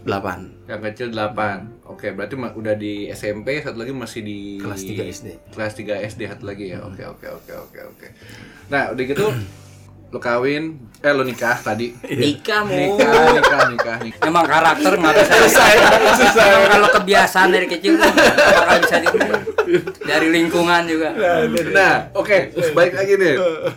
8 0.00 0.64
Yang 0.64 0.80
kecil 0.86 1.08
8. 1.10 1.66
Oke, 1.84 2.14
berarti 2.14 2.34
ma- 2.34 2.54
udah 2.54 2.72
di 2.72 3.10
SMP, 3.10 3.58
satu 3.58 3.76
lagi 3.76 3.92
masih 3.92 4.22
di 4.22 4.38
Kelas 4.56 4.80
3 4.80 5.02
SD. 5.04 5.28
Kelas 5.50 5.72
3 5.74 6.00
SD 6.00 6.20
satu 6.24 6.46
lagi 6.46 6.70
ya. 6.70 6.78
Oke, 6.80 7.02
oke, 7.02 7.26
oke, 7.26 7.52
oke, 7.58 7.80
oke. 7.90 8.06
Nah, 8.70 8.94
udah 8.94 9.04
gitu 9.04 9.26
lo 10.10 10.18
kawin, 10.18 10.74
eh 10.98 11.10
lo 11.10 11.22
nikah 11.22 11.54
tadi. 11.56 11.94
Nikah 12.02 12.60
mu. 12.62 12.98
Nikah, 12.98 13.30
nikah, 13.32 13.60
nikah, 13.68 13.96
nikah. 14.00 14.26
Emang 14.26 14.42
karakter 14.42 14.92
nggak 14.92 15.14
bisa 15.16 15.34
susah. 15.46 15.66
Emang 16.44 16.64
kalau 16.68 16.88
kebiasaan 16.92 17.48
dari 17.48 17.66
kecil 17.66 17.94
bakal 17.94 18.78
bisa 18.80 18.96
di 18.98 19.08
dari 20.02 20.28
lingkungan 20.28 20.82
juga. 20.84 21.14
Nah, 21.70 22.10
oke, 22.10 22.38
balik 22.72 22.94
lagi 22.94 23.12
nih. 23.14 23.34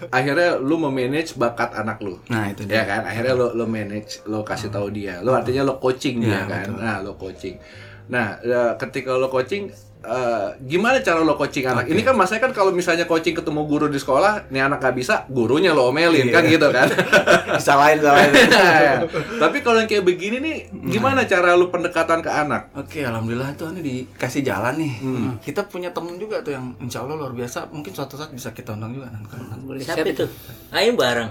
Akhirnya 0.10 0.58
lu 0.58 0.76
memanage 0.80 1.34
bakat 1.34 1.74
anak 1.74 2.02
lu. 2.02 2.17
Nah 2.28 2.50
itu 2.50 2.65
Ya 2.65 2.82
dia. 2.82 2.89
kan, 2.89 3.02
akhirnya 3.06 3.34
lo 3.34 3.54
lo 3.54 3.65
manage, 3.65 4.26
lo 4.26 4.41
kasih 4.41 4.67
tahu 4.67 4.89
dia. 4.89 5.22
Lo 5.22 5.34
artinya 5.34 5.62
lo 5.62 5.78
coaching 5.78 6.17
dia 6.19 6.34
Ya, 6.34 6.41
kan. 6.43 6.65
betul. 6.65 6.82
Nah, 6.82 6.98
lo 7.00 7.13
coaching. 7.13 7.56
Nah, 8.04 8.41
ya, 8.41 8.74
ketika 8.76 9.13
lo 9.13 9.30
coaching 9.30 9.69
eh, 10.04 10.48
gimana 10.68 11.00
cara 11.00 11.24
lo 11.24 11.39
coaching 11.39 11.63
anak? 11.63 11.88
Ini 11.88 12.02
kan 12.04 12.16
masanya 12.20 12.46
kan 12.46 12.52
kalau 12.52 12.76
misalnya 12.76 13.08
coaching 13.08 13.34
ketemu 13.34 13.63
guru 13.63 13.88
di 13.88 13.98
sekolah, 13.98 14.52
nih 14.52 14.68
anak 14.68 14.84
gak 14.84 14.96
bisa, 15.00 15.24
gurunya 15.32 15.72
lo 15.72 15.88
omelin 15.89 16.28
kan 16.30 16.44
gitu 16.44 16.68
kan. 16.70 16.92
Salahin, 17.66 18.02
salahin. 18.04 18.34
Nah, 18.50 19.06
Tapi 19.44 19.62
kalau 19.62 19.80
yang 19.80 19.89
kayak 19.89 20.04
begini 20.04 20.38
nih, 20.42 20.56
gimana 20.89 21.24
cara 21.24 21.54
lo 21.56 21.70
pendekatan 21.70 22.20
ke 22.20 22.32
anak? 22.32 22.74
Oke, 22.76 23.06
alhamdulillah 23.06 23.56
tuh 23.56 23.72
ini 23.72 23.82
dikasih 23.82 24.42
jalan 24.44 24.76
nih. 24.76 24.94
Kita 25.39 25.70
punya 25.70 25.94
temen 25.94 26.18
juga 26.18 26.42
tuh 26.42 26.58
yang 26.58 26.74
insya 26.82 27.06
Allah 27.06 27.16
luar 27.16 27.32
biasa. 27.32 27.70
Mungkin 27.70 27.94
suatu 27.94 28.18
saat 28.18 28.34
bisa 28.34 28.52
kita 28.52 28.74
undang 28.74 28.98
juga 28.98 29.08
nanti. 29.13 29.38
Boleh 29.63 29.80
Siapa 29.80 30.02
siapa 30.02 30.12
itu? 30.12 30.26
Ayo 30.74 30.92
bareng. 30.98 31.30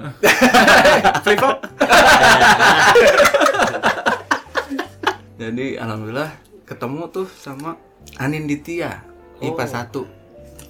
Flip? 1.25 1.41
Jadi 5.43 5.75
alhamdulillah 5.75 6.31
ketemu 6.63 7.03
tuh 7.11 7.27
sama 7.27 7.75
Anin 8.19 8.45
Ditya 8.47 9.03
IPA 9.43 9.65
1. 9.91 10.23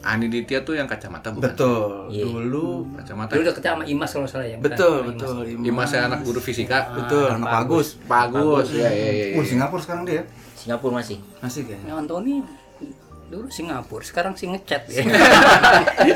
Ani 0.02 0.26
Ditya 0.26 0.66
tuh 0.66 0.74
yang 0.74 0.90
kacamata 0.90 1.30
bukan? 1.30 1.54
Betul. 1.54 2.10
Iya. 2.10 2.26
Dulu 2.26 2.90
Kacamata. 2.98 3.38
Dulu 3.38 3.42
deket 3.46 3.62
sama 3.62 3.84
Imas 3.86 4.10
kalau 4.10 4.26
salah 4.26 4.46
ya. 4.50 4.58
bukan? 4.58 4.74
betul, 4.74 4.96
Imas. 4.98 5.08
betul. 5.14 5.36
Imasnya 5.62 6.00
anak 6.10 6.20
guru 6.26 6.40
fisika. 6.42 6.90
Betul, 6.90 7.30
anak 7.30 7.48
bagus. 7.62 7.94
Bagus. 8.10 8.66
Ya, 8.74 8.90
ya, 8.90 9.10
ya. 9.14 9.24
ya. 9.30 9.38
Oh, 9.38 9.46
Singapura 9.46 9.78
sekarang 9.78 10.02
dia. 10.02 10.26
Singapura 10.58 10.98
masih 10.98 11.22
Masih 11.38 11.62
kayaknya. 11.70 11.86
Ya, 11.86 11.94
Anthony 11.94 12.42
dulu 13.32 13.48
Singapura, 13.48 14.04
sekarang 14.04 14.36
sih 14.36 14.44
ngechat 14.50 14.92
ya. 14.92 15.08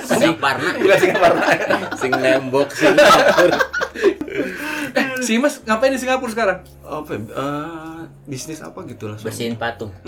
Singaparna 0.04 0.68
Bukan 0.82 0.98
Singapura. 1.00 1.46
Sing 2.02 2.12
nembok 2.12 2.68
Singapura. 2.74 3.56
Si 5.26 5.34
Mas 5.36 5.58
ngapain 5.60 5.90
di 5.90 5.98
Singapura 5.98 6.30
sekarang? 6.30 6.58
Apa? 6.80 7.10
ya? 7.10 7.18
Eh, 7.18 8.02
bisnis 8.24 8.58
apa 8.58 8.82
gitu 8.84 9.06
lah. 9.06 9.18
bersihin 9.18 9.54
patung 9.54 9.90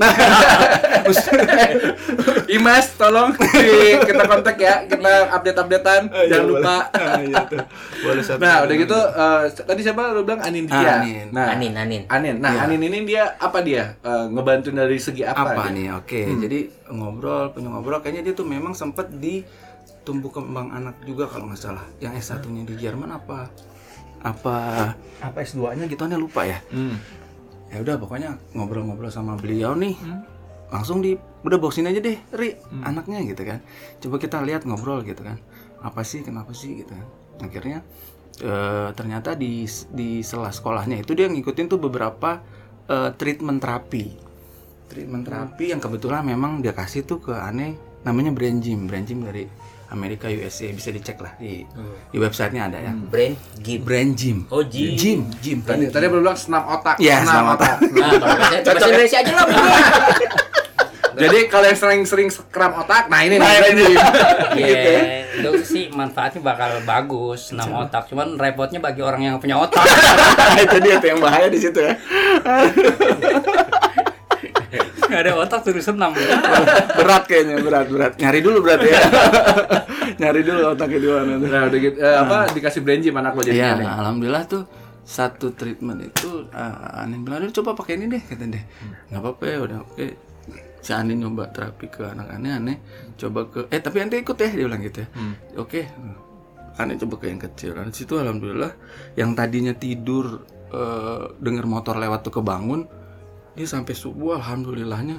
Imas, 2.48 2.94
tolong 2.94 3.34
di- 3.34 3.98
kita 4.00 4.24
kontak 4.24 4.56
ya, 4.56 4.82
kita 4.84 5.12
update-updatean, 5.30 6.02
jangan 6.26 6.46
lupa. 6.46 6.76
Nah, 6.88 7.20
iya 7.24 7.42
tuh. 7.44 7.60
Boleh 8.00 8.22
satu. 8.22 8.40
Nah, 8.40 8.64
udah 8.64 8.74
gitu 8.74 8.98
eh, 8.98 9.40
tadi 9.60 9.80
siapa 9.82 10.02
lu 10.10 10.22
bilang 10.22 10.40
Anin 10.40 10.64
Ditya. 10.64 10.92
Anin. 10.98 11.26
Nah, 11.30 11.46
Anin 11.52 11.72
Anin 11.74 12.02
Anin. 12.08 12.36
Nah, 12.38 12.50
Iya. 12.50 12.60
Anin 12.64 12.80
ini 12.82 12.98
dia 13.04 13.36
apa 13.36 13.58
dia? 13.60 13.98
Eh, 14.00 14.24
ngebantu 14.28 14.72
dari 14.72 14.96
segi 14.96 15.22
apa? 15.22 15.52
apa 15.52 15.68
dia? 15.68 15.74
nih 15.74 15.86
oke 15.94 16.20
jadi 16.40 16.58
ngobrol 16.90 17.52
punya 17.52 17.68
ngobrol 17.68 18.00
kayaknya 18.00 18.22
dia 18.22 18.34
tuh 18.34 18.44
memang 18.44 18.72
sempat 18.72 19.10
di 19.10 19.44
tumbuh 20.02 20.30
kembang 20.30 20.70
anak 20.70 21.02
juga 21.02 21.26
kalau 21.26 21.46
nggak 21.46 21.60
salah 21.60 21.84
yang 21.98 22.14
S 22.14 22.32
1 22.32 22.40
nya 22.48 22.62
di 22.64 22.74
Jerman 22.74 23.12
apa 23.12 23.52
apa 24.22 24.56
apa 25.22 25.38
S 25.42 25.54
2 25.54 25.78
nya 25.78 25.84
gitu 25.86 26.02
aneh 26.04 26.18
lupa 26.18 26.46
ya. 26.46 26.58
Hmm. 26.70 26.98
ya 27.68 27.84
udah 27.84 28.00
pokoknya 28.00 28.40
ngobrol-ngobrol 28.56 29.12
sama 29.12 29.36
beliau 29.36 29.76
nih 29.76 29.92
langsung 30.72 31.04
di 31.04 31.12
udah 31.44 31.58
boxin 31.60 31.84
aja 31.84 32.00
deh 32.00 32.16
ri 32.36 32.56
anaknya 32.84 33.24
gitu 33.24 33.42
kan. 33.44 33.60
Coba 34.00 34.16
kita 34.20 34.40
lihat 34.44 34.64
ngobrol 34.64 35.04
gitu 35.04 35.20
kan. 35.24 35.40
Apa 35.80 36.04
sih 36.04 36.24
kenapa 36.24 36.52
sih 36.56 36.80
gitu 36.84 36.92
kan. 36.92 37.06
Akhirnya 37.44 37.84
eh, 38.40 38.88
ternyata 38.92 39.36
di 39.36 39.64
di 39.92 40.20
sela 40.24 40.52
sekolahnya 40.52 41.00
itu 41.00 41.12
dia 41.12 41.28
ngikutin 41.28 41.66
tuh 41.68 41.80
beberapa 41.80 42.40
eh, 42.88 43.10
treatment 43.16 43.60
terapi. 43.60 44.04
Treatment 44.88 45.24
terapi 45.28 45.72
yang 45.72 45.80
kebetulan 45.80 46.24
memang 46.24 46.64
dia 46.64 46.72
kasih 46.72 47.04
tuh 47.04 47.20
ke 47.20 47.36
aneh 47.36 47.76
namanya 48.04 48.32
brain 48.32 48.60
gym. 48.60 48.88
Brain 48.88 49.04
gym 49.04 49.24
dari 49.24 49.44
Amerika 49.88 50.28
USA 50.28 50.68
bisa 50.68 50.92
dicek 50.92 51.16
lah. 51.16 51.32
Di 51.40 51.64
di 52.12 52.16
websitenya 52.20 52.68
ada 52.68 52.78
ya. 52.78 52.92
Brain 52.92 53.34
gym. 53.56 53.80
Brain 53.80 54.08
gym. 54.12 54.38
Oh 54.52 54.60
gym. 54.60 54.92
Gym 54.94 55.20
gym. 55.40 55.58
Tadi 55.64 55.88
tadi 55.88 56.04
belum 56.06 56.28
bilang 56.28 56.36
senam 56.36 56.64
otak. 56.68 57.00
Iya, 57.00 57.24
senam 57.24 57.56
otak. 57.56 57.76
nah 57.96 58.12
bahasa 58.64 58.86
Indonesia 58.88 59.18
aja 59.24 59.32
lah 59.32 59.46
Jadi 61.18 61.50
kalau 61.50 61.66
yang 61.66 61.74
sering-sering 61.74 62.30
kram 62.46 62.78
otak, 62.78 63.10
nah 63.10 63.26
ini 63.26 63.42
nih. 63.42 63.42
brain 63.42 63.74
gym. 63.74 63.98
Iya, 64.58 64.78
itu 65.38 65.50
sih 65.62 65.84
manfaatnya 65.90 66.42
bakal 66.42 66.78
bagus, 66.86 67.50
senam 67.50 67.74
otak. 67.74 68.06
Cuman 68.06 68.38
repotnya 68.38 68.78
bagi 68.78 69.02
orang 69.02 69.22
yang 69.26 69.34
punya 69.42 69.58
otak. 69.58 69.82
itu 70.64 70.76
dia 70.78 71.02
tuh 71.02 71.08
yang 71.10 71.20
bahaya 71.22 71.46
di 71.50 71.58
situ 71.58 71.78
ya 71.78 71.94
Nggak 75.08 75.20
ada 75.20 75.32
otak 75.34 75.60
terus 75.64 75.84
senam. 75.84 76.12
berat 76.94 77.24
kayaknya 77.24 77.56
berat 77.58 77.86
berat. 77.88 78.12
Nyari 78.16 78.40
dulu 78.40 78.58
berat 78.60 78.80
ya. 78.80 79.00
Nyari 80.20 80.40
dulu 80.42 80.60
otaknya 80.68 80.98
di 80.98 81.08
mana. 81.08 81.32
Nah, 81.38 81.62
udah 81.66 81.78
gitu. 81.78 81.96
Eh, 81.96 82.16
apa 82.16 82.36
dikasih 82.50 82.80
brain 82.80 83.00
gym 83.00 83.14
anak 83.14 83.32
lo 83.32 83.40
Iya, 83.40 83.48
jadinya 83.48 83.74
nih. 83.74 83.86
alhamdulillah 83.98 84.44
tuh 84.46 84.62
satu 85.02 85.50
treatment 85.50 86.04
itu 86.04 86.44
uh, 86.50 87.00
Anin 87.00 87.24
bilang 87.24 87.40
"Udah, 87.40 87.54
coba 87.54 87.72
pakai 87.74 87.96
ini 87.96 88.12
deh 88.12 88.20
kata 88.20 88.44
deh 88.44 88.60
nggak 89.08 89.16
apa-apa 89.18 89.44
ya 89.44 89.58
udah 89.62 89.78
oke. 89.82 90.06
Si 90.78 90.90
Anin 90.92 91.16
nyoba 91.16 91.48
terapi 91.48 91.88
ke 91.88 92.04
anak 92.04 92.28
aneh 92.30 92.52
aneh 92.52 92.76
coba 93.16 93.48
ke 93.48 93.60
eh 93.68 93.80
tapi 93.80 93.98
nanti 93.98 94.20
ikut 94.20 94.36
ya 94.36 94.48
dia 94.48 94.64
bilang 94.64 94.80
gitu 94.80 95.00
ya. 95.00 95.08
Oke. 95.56 95.88
Aneh 96.76 96.94
coba 96.96 97.14
ke 97.16 97.26
yang 97.26 97.40
kecil. 97.40 97.72
Dan 97.72 97.88
situ 97.90 98.14
alhamdulillah 98.14 98.70
yang 99.16 99.32
tadinya 99.32 99.72
tidur 99.72 100.44
eh, 100.68 101.24
dengar 101.40 101.64
motor 101.64 101.96
lewat 101.96 102.22
tuh 102.22 102.34
kebangun 102.34 102.84
dia 103.58 103.66
sampai 103.66 103.90
subuh 103.98 104.38
alhamdulillahnya 104.38 105.18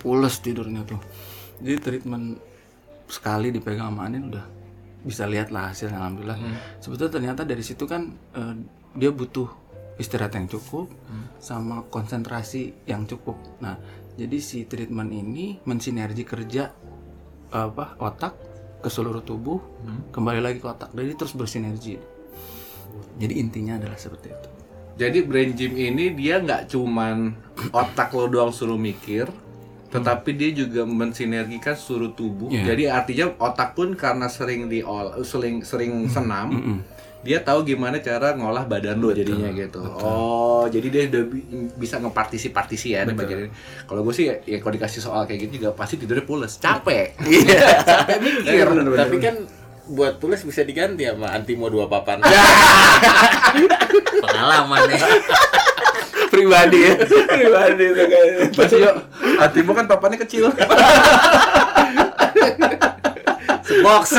pules 0.00 0.40
tidurnya 0.40 0.88
tuh. 0.88 0.96
Jadi 1.60 1.76
treatment 1.76 2.40
sekali 3.04 3.52
dipegang 3.52 3.92
sama 3.92 4.08
Anin 4.08 4.32
udah 4.32 4.44
bisa 5.04 5.28
lihat 5.28 5.52
lah 5.52 5.76
hasilnya 5.76 6.00
alhamdulillah. 6.00 6.40
Sebetulnya 6.80 7.12
ternyata 7.12 7.42
dari 7.44 7.60
situ 7.60 7.84
kan 7.84 8.16
eh, 8.32 8.54
dia 8.96 9.12
butuh 9.12 9.52
istirahat 10.00 10.32
yang 10.40 10.48
cukup 10.48 10.88
sama 11.36 11.84
konsentrasi 11.92 12.72
yang 12.88 13.04
cukup. 13.04 13.36
Nah 13.60 13.76
jadi 14.16 14.40
si 14.40 14.64
treatment 14.64 15.12
ini 15.12 15.60
mensinergi 15.68 16.24
kerja 16.24 16.72
apa 17.52 18.00
otak 18.00 18.32
ke 18.80 18.88
seluruh 18.88 19.20
tubuh 19.20 19.60
kembali 20.16 20.40
lagi 20.40 20.58
ke 20.64 20.68
otak. 20.68 20.96
Jadi 20.96 21.12
terus 21.12 21.36
bersinergi. 21.36 22.00
Jadi 23.20 23.34
intinya 23.36 23.76
adalah 23.76 24.00
seperti 24.00 24.28
itu 24.32 24.55
Jadi 24.96 25.18
brain 25.22 25.52
gym 25.52 25.76
ini 25.76 26.08
dia 26.10 26.40
nggak 26.40 26.72
cuman 26.72 27.36
otak 27.68 28.08
lo 28.10 28.26
doang 28.26 28.48
suruh 28.48 28.80
mikir, 28.80 29.28
tetapi 29.86 30.32
dia 30.32 30.50
juga 30.50 30.88
mensinergikan 30.88 31.76
seluruh 31.76 32.12
tubuh. 32.12 32.48
Iya. 32.48 32.72
Jadi 32.72 32.82
artinya 32.88 33.26
otak 33.36 33.72
pun 33.72 33.92
karena 33.92 34.24
sering 34.26 34.66
di 34.66 34.80
sering 35.22 35.60
sering 35.60 36.08
senam, 36.08 36.80
dia 37.20 37.42
tahu 37.42 37.60
gimana 37.66 37.98
cara 37.98 38.32
ngolah 38.32 38.64
badan 38.64 38.96
lo 38.96 39.12
jadinya 39.12 39.52
gitu. 39.52 39.84
Oh, 39.84 40.64
jadi 40.64 40.86
dia 40.88 41.02
udah 41.08 41.22
bi- 41.26 41.44
bisa 41.74 42.00
ngepartisi-partisi 42.00 42.94
ya 42.94 43.04
di 43.04 43.12
bagian 43.12 43.38
ini. 43.44 43.50
Kalau 43.84 44.00
gue 44.00 44.14
sih 44.14 44.32
ya, 44.32 44.40
ya 44.48 44.64
kalau 44.64 44.72
dikasih 44.72 45.00
soal 45.02 45.26
kayak 45.26 45.44
gitu 45.44 45.60
juga 45.60 45.76
pasti 45.76 46.00
tidurnya 46.00 46.24
pules, 46.24 46.56
capek. 46.56 47.20
capek 47.84 48.16
mikir. 48.22 48.66
Tapi 48.96 49.16
kan 49.20 49.36
buat 49.86 50.18
tulis 50.18 50.42
bisa 50.42 50.62
diganti 50.62 51.06
sama 51.06 51.30
Antimo 51.30 51.70
dua 51.70 51.86
papan. 51.86 52.22
pengalaman 54.26 54.80
ya 54.90 54.98
pribadi 56.26 56.78
ya 56.82 56.94
pribadi 57.06 57.84
itu 57.86 58.02
kayaknya 58.04 58.46
Masih 58.52 58.78
yuk, 58.82 58.94
hatimu 59.38 59.72
kan 59.72 59.86
papannya 59.86 60.18
kecil. 60.20 60.50
Box. 63.82 64.04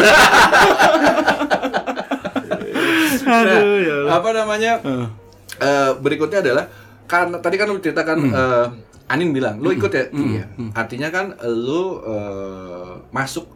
Nah, 3.27 3.43
apa 4.07 4.29
namanya? 4.31 4.79
eh, 5.59 5.91
berikutnya 5.99 6.39
adalah 6.39 6.71
karena 7.03 7.43
tadi 7.43 7.59
kan 7.59 7.67
lu 7.67 7.83
ceritakan 7.83 8.17
eh, 8.23 8.65
Anin 9.11 9.35
bilang, 9.35 9.59
lu 9.59 9.75
ikut 9.75 9.91
ya? 9.91 10.07
Iya. 10.15 10.47
Artinya 10.71 11.11
kan 11.11 11.35
lu 11.43 11.99
eh, 12.07 13.03
masuk 13.11 13.51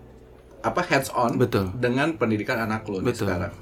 apa 0.61 0.81
hands 0.83 1.09
on 1.11 1.35
Betul. 1.35 1.73
dengan 1.73 2.13
pendidikan 2.13 2.57
anak 2.59 2.85
nih 2.85 3.01
Betul. 3.03 3.25
sekarang. 3.25 3.53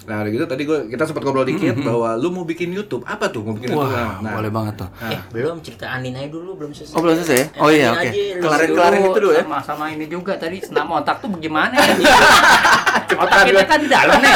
Nah, 0.00 0.24
udah 0.24 0.30
gitu 0.32 0.44
tadi 0.44 0.62
gua 0.64 0.78
kita 0.82 1.04
sempat 1.04 1.20
ngobrol 1.20 1.44
dikit 1.44 1.76
bahwa 1.78 2.16
lu 2.16 2.28
mau 2.30 2.42
bikin 2.42 2.72
YouTube. 2.72 3.04
Apa 3.04 3.28
tuh 3.28 3.42
mau 3.42 3.52
bikin 3.52 3.70
YouTube? 3.70 3.92
wah 3.92 4.16
Nah, 4.18 4.32
boleh 4.34 4.48
banget 4.48 4.74
tuh 4.78 4.88
eh 5.04 5.20
belum 5.30 5.60
cerita 5.60 5.84
Anin 5.86 6.16
aja 6.16 6.28
dulu 6.28 6.56
belum 6.56 6.72
selesai 6.72 6.96
oh 6.96 7.00
belum 7.00 7.14
selesai 7.14 7.36
ya? 7.36 7.46
oh 7.58 7.68
iya 7.68 7.88
oke 7.90 8.00
Anin 8.00 8.08
aja, 8.08 8.22
lu 8.24 8.40
kelarin 8.40 8.64
dulu. 8.64 8.76
kelarin 8.78 9.00
itu 9.02 9.20
dulu 9.20 9.30
ya 9.30 9.42
sama 9.44 9.58
sama 9.60 9.84
ini 9.88 10.04
juga 10.06 10.32
tadi 10.34 10.56
senam 10.58 10.88
otak 10.90 11.20
tuh 11.20 11.28
bagaimana 11.28 11.76
ya? 11.76 11.92
otak 13.20 13.40
kita 13.44 13.62
kan 13.64 13.78
di 13.78 13.88
dalam 13.88 14.16
nih. 14.16 14.32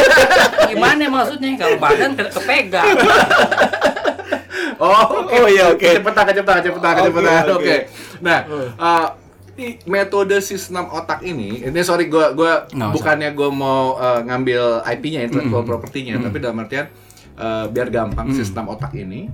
Gimana 0.69 1.05
maksudnya 1.09 1.49
kalau 1.57 1.77
badan 1.79 2.11
ke- 2.15 2.33
kepegang? 2.33 2.87
Oh, 4.77 4.91
oke. 5.23 5.31
Oh, 5.33 5.47
iya, 5.47 5.71
oke. 5.71 5.89
Cepetan, 5.95 6.25
cepetan, 6.29 6.59
cepetan, 6.61 6.93
Oke, 6.93 7.07
cepetan. 7.07 7.43
Oke. 7.47 7.55
oke. 7.55 7.77
Nah, 8.19 8.39
eh, 8.43 8.69
i- 8.77 9.11
metode 9.85 10.41
sistem 10.41 10.89
otak 10.89 11.21
ini, 11.23 11.61
ini 11.63 11.81
sorry 11.85 12.09
gua 12.09 12.33
gua 12.33 12.65
usah. 12.73 12.93
bukannya 12.93 13.37
gua 13.37 13.49
mau 13.53 13.97
eh, 14.01 14.21
ngambil 14.25 14.81
IP-nya 14.87 15.21
intellectual 15.29 15.63
property-nya, 15.63 16.17
tapi 16.19 16.41
dalam 16.41 16.61
artian 16.61 16.89
eh, 17.37 17.65
biar 17.69 17.89
gampang 17.93 18.33
sistem 18.33 18.69
otak 18.69 18.97
ini. 18.97 19.29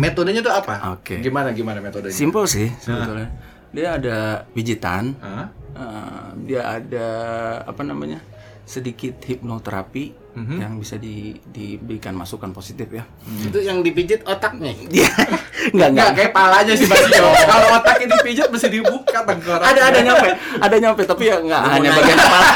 Metodenya 0.00 0.40
tuh 0.40 0.54
apa? 0.56 0.96
Oke. 0.96 1.20
Gimana 1.20 1.52
gimana 1.52 1.84
metodenya? 1.84 2.16
simple 2.16 2.48
sih 2.48 2.72
sebetulnya 2.80 3.28
dia 3.76 4.00
ada 4.00 4.18
pijitan 4.56 5.12
Hah? 5.20 5.52
eh, 5.76 6.28
dia 6.48 6.62
ada 6.80 7.08
apa 7.68 7.82
namanya 7.84 8.24
sedikit 8.66 9.22
hipnoterapi 9.22 10.26
yang 10.36 10.76
bisa 10.76 11.00
di, 11.00 11.32
diberikan 11.48 12.12
masukan 12.12 12.52
positif 12.52 12.92
ya 12.92 13.08
Itu 13.40 13.56
yang 13.56 13.80
dipijit 13.80 14.20
otaknya. 14.20 14.68
dia 14.92 15.08
nggak 15.72 15.72
Enggak, 15.72 15.88
nggak 15.96 16.10
kayak 16.12 16.32
palanya 16.34 16.74
sih 16.76 16.84
Mas 16.84 17.08
Yo. 17.14 17.24
Kalau 17.24 17.68
otaknya 17.72 18.06
dipijat 18.12 18.52
mesti 18.52 18.68
dibuka 18.68 19.24
tengkorak. 19.24 19.64
ada 19.64 19.80
ada 19.88 19.98
nyampe 20.04 20.28
ada 20.60 20.76
nyampe 20.76 21.02
tapi 21.08 21.24
ya 21.24 21.40
nggak 21.40 21.56
Gua 21.56 21.64
mau 21.64 21.76
hanya 21.78 21.90
bagian 21.94 22.18
kepala 22.20 22.48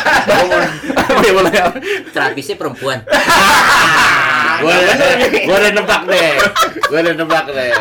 boleh 1.16 1.32
boleh 1.32 1.52
terapisnya 2.12 2.56
perempuan 2.60 2.98
Gua 4.60 4.74
udah, 4.76 4.94
gua 5.48 5.56
udah 5.56 5.72
nebak 5.72 6.02
deh. 6.04 6.32
Gua 6.84 6.98
udah 7.00 7.14
nebak 7.16 7.44
deh. 7.48 7.72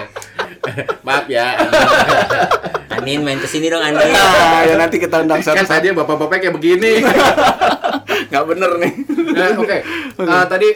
Maaf 1.04 1.28
ya. 1.28 1.60
Anin 2.90 3.20
main 3.20 3.36
ke 3.36 3.48
sini 3.52 3.68
dong 3.68 3.84
Anin 3.84 4.00
nah, 4.00 4.64
ya 4.64 4.80
nanti 4.80 4.96
kita 4.96 5.20
undang 5.20 5.44
Kan 5.44 5.60
satu 5.60 5.68
tadi 5.68 5.92
bapak-bapak 5.92 6.40
kayak 6.40 6.56
begini. 6.56 7.04
Nggak 8.28 8.44
bener 8.46 8.72
nih 8.78 8.94
Nah, 9.30 9.56
Oke. 9.56 9.78
Eh, 10.20 10.46
tadi 10.54 10.70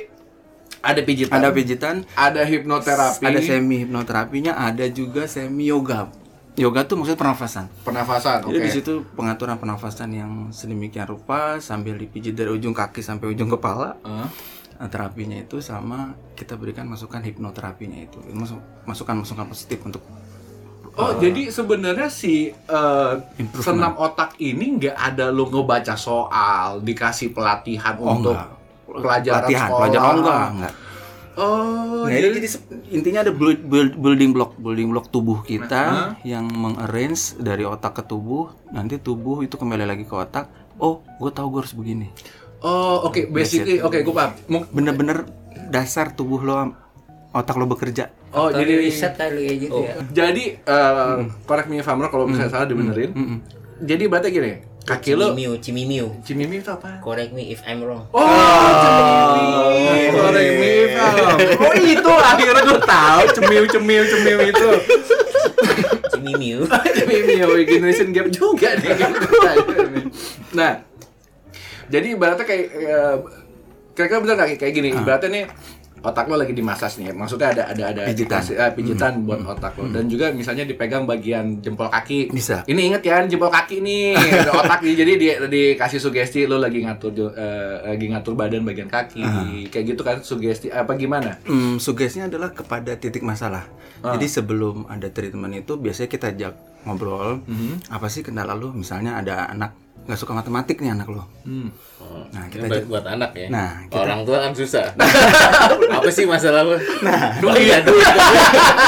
ada 0.80 1.02
pijitan. 1.02 1.36
ada 1.36 1.50
pijitan 1.52 1.96
ada 2.14 2.42
hipnoterapi. 2.44 3.24
ada 3.24 3.40
semi 3.40 3.84
hipnoterapinya 3.84 4.56
ada 4.56 4.88
juga 4.88 5.28
semi 5.28 5.68
yoga 5.68 6.08
yoga 6.54 6.86
tuh 6.86 7.02
maksudnya 7.02 7.18
pernafasan. 7.18 7.66
Pernafasan, 7.82 8.46
oke. 8.46 8.54
Jadi 8.54 8.62
di 8.62 8.70
situ 8.70 8.94
pengaturan 9.18 9.58
pernafasan 9.58 10.14
yang 10.14 10.32
sedemikian 10.54 11.10
rupa 11.10 11.58
sambil 11.58 11.98
dipijit 11.98 12.38
dari 12.38 12.54
ujung 12.54 12.78
kaki 12.78 13.02
sampai 13.02 13.34
ujung 13.34 13.50
kepala. 13.50 13.98
Hah? 14.06 14.30
Nah, 14.78 14.90
terapinya 14.90 15.34
itu 15.34 15.66
sama 15.66 16.14
kita 16.38 16.54
berikan 16.54 16.86
masukan 16.86 17.26
hipnoterapinya 17.26 17.98
itu. 17.98 18.22
Masuk 18.38 18.62
masukan-masukan 18.86 19.50
positif 19.50 19.82
untuk 19.82 20.06
Oh, 20.94 21.18
jadi 21.18 21.50
sebenarnya 21.50 22.06
si 22.06 22.48
eh, 22.48 23.14
Improvement. 23.36 23.66
senam 23.66 23.94
otak 23.96 24.38
ini 24.38 24.78
nggak 24.78 24.94
ada 24.94 25.28
lu 25.28 25.48
ngebaca 25.48 25.98
soal, 25.98 26.80
dikasih 26.80 27.34
pelatihan 27.34 27.98
oh 27.98 28.14
untuk 28.14 28.38
enggak. 28.38 29.02
pelajaran 29.02 29.42
Pelatihan, 29.42 29.62
sekolah. 29.64 29.80
pelajaran 29.80 30.06
oh, 30.06 30.14
enggak, 30.16 30.46
enggak. 30.52 30.74
Oh, 31.34 32.06
Nah, 32.06 32.14
jadi, 32.14 32.46
intinya 32.92 33.26
ada 33.26 33.34
build- 33.34 33.66
build- 33.66 33.98
building 33.98 34.32
block, 34.32 34.54
building 34.56 34.86
block 34.88 35.10
tubuh 35.10 35.40
Nah, 35.40 35.46
kita 35.48 35.84
yang 36.22 36.46
mengarrange 36.46 37.42
dari 37.42 37.66
otak 37.66 37.98
ke 37.98 38.04
tubuh. 38.06 38.54
Nanti 38.70 39.02
tubuh 39.02 39.42
itu 39.42 39.58
kembali 39.58 39.82
lagi 39.84 40.06
ke 40.06 40.14
otak. 40.14 40.46
Oh, 40.78 41.02
gue 41.18 41.32
tahu 41.32 41.50
gue 41.50 41.60
harus 41.60 41.74
begini. 41.74 42.14
oh 42.62 43.04
oke, 43.04 43.28
basically 43.28 43.82
oke 43.82 43.98
gue 43.98 44.14
paham. 44.14 44.38
Bener-bener 44.70 45.26
dasar 45.68 46.14
tubuh 46.14 46.38
lo, 46.40 46.70
otak 47.34 47.56
lo 47.58 47.66
bekerja. 47.66 48.14
Oh, 48.30 48.48
Atau 48.48 48.62
jadi 48.62 48.72
di 48.72 48.84
riset 48.84 49.14
kali 49.14 49.42
ya 49.44 49.54
gitu 49.60 49.80
ya. 49.82 49.94
jadi 50.14 50.44
eh 50.56 51.18
correct 51.44 51.68
me 51.68 51.78
if 51.78 51.88
I'm 51.88 51.98
wrong 51.98 52.10
kalau 52.10 52.26
misalnya 52.26 52.52
salah 52.52 52.66
dibenerin. 52.66 53.10
Mm-mm. 53.12 53.38
Jadi 53.84 54.04
berarti 54.06 54.30
gini, 54.30 54.52
kaki 54.84 55.12
lu 55.14 55.34
Cimimiu, 55.34 55.52
cimimiu. 55.60 56.08
Cimimi 56.22 56.56
itu 56.60 56.70
apa? 56.70 57.02
Correct 57.02 57.34
me 57.34 57.50
if 57.50 57.66
I'm 57.66 57.82
wrong. 57.82 58.06
Oh, 58.10 58.22
cemimi. 58.80 60.14
Correct 60.14 60.54
me 60.56 60.70
if 60.80 60.94
I'm 60.94 61.14
wrong. 61.16 61.40
Oh, 61.60 61.74
itu 61.76 62.12
akhirnya 62.14 62.62
gue 62.64 62.80
tahu 62.80 63.22
cemiu 63.34 63.64
cemiu 63.68 64.04
cemiu 64.08 64.40
itu. 64.46 64.70
Cimimiu. 66.14 66.60
Cemimi 66.96 67.34
oh, 67.42 67.58
generation 67.60 68.10
gap 68.10 68.28
juga 68.30 68.78
nih. 68.78 68.94
nah, 70.54 70.80
jadi 71.90 72.08
ibaratnya 72.14 72.46
kayak 72.46 72.66
eh, 72.72 73.16
kira-kira 73.92 74.20
bener 74.22 74.34
nggak 74.38 74.48
kayak- 74.54 74.62
kayak 74.62 74.74
gini? 74.74 74.90
Ibaratnya 74.94 75.30
nih 75.30 75.44
otak 76.04 76.28
lo 76.28 76.36
lagi 76.36 76.52
dimasas 76.52 77.00
nih, 77.00 77.16
maksudnya 77.16 77.56
ada 77.56 77.64
ada 77.72 77.84
ada 77.96 78.02
Pijitan. 78.12 78.44
eh, 78.52 78.72
pijitan 78.76 79.24
buat 79.24 79.40
otak 79.48 79.80
lo 79.80 79.88
dan 79.88 80.12
juga 80.12 80.36
misalnya 80.36 80.68
dipegang 80.68 81.08
bagian 81.08 81.64
jempol 81.64 81.88
kaki. 81.88 82.28
Bisa. 82.28 82.68
Ini 82.68 82.92
inget 82.92 83.02
ya 83.08 83.24
jempol 83.24 83.48
kaki 83.48 83.80
nih, 83.80 84.20
ada 84.20 84.52
otak 84.68 84.84
nih. 84.84 84.94
Jadi 85.00 85.12
di, 85.16 85.28
dikasih 85.48 86.04
sugesti 86.04 86.44
lo 86.44 86.60
lagi 86.60 86.84
ngatur 86.84 87.16
eh, 87.32 87.96
lagi 87.96 88.12
ngatur 88.12 88.36
badan 88.36 88.68
bagian 88.68 88.92
kaki, 88.92 89.24
kayak 89.72 89.86
gitu 89.96 90.02
kan 90.04 90.20
sugesti 90.20 90.68
apa 90.68 90.92
gimana? 91.00 91.40
Hmm, 91.48 91.80
sugesnya 91.80 92.28
adalah 92.28 92.52
kepada 92.52 93.00
titik 93.00 93.24
masalah. 93.24 93.64
Jadi 94.04 94.28
sebelum 94.28 94.84
ada 94.92 95.08
treatment 95.08 95.56
itu 95.64 95.80
biasanya 95.80 96.12
kita 96.12 96.36
ajak 96.36 96.54
ngobrol. 96.84 97.42
Apa 97.88 98.08
sih 98.08 98.22
kendala 98.22 98.54
lu? 98.54 98.72
Misalnya 98.72 99.18
ada 99.18 99.48
anak 99.48 99.72
nggak 100.04 100.20
suka 100.20 100.36
matematik 100.36 100.84
nih 100.84 100.92
anak 100.92 101.08
lo. 101.08 101.24
Hmm. 101.48 101.72
Nah 102.30 102.52
kita 102.52 102.68
baik 102.68 102.84
ajak, 102.84 102.92
buat 102.92 103.06
anak 103.08 103.32
ya. 103.34 103.48
Nah, 103.48 103.88
kita- 103.88 104.04
orang 104.04 104.20
tua 104.22 104.38
kan 104.44 104.52
susah. 104.52 104.92
Apa 105.98 106.10
sih 106.12 106.28
masalah 106.28 106.68
lu? 106.68 106.76
Nah, 107.00 107.40
duit 107.40 107.64
ya 107.64 107.80
duit. 107.80 108.04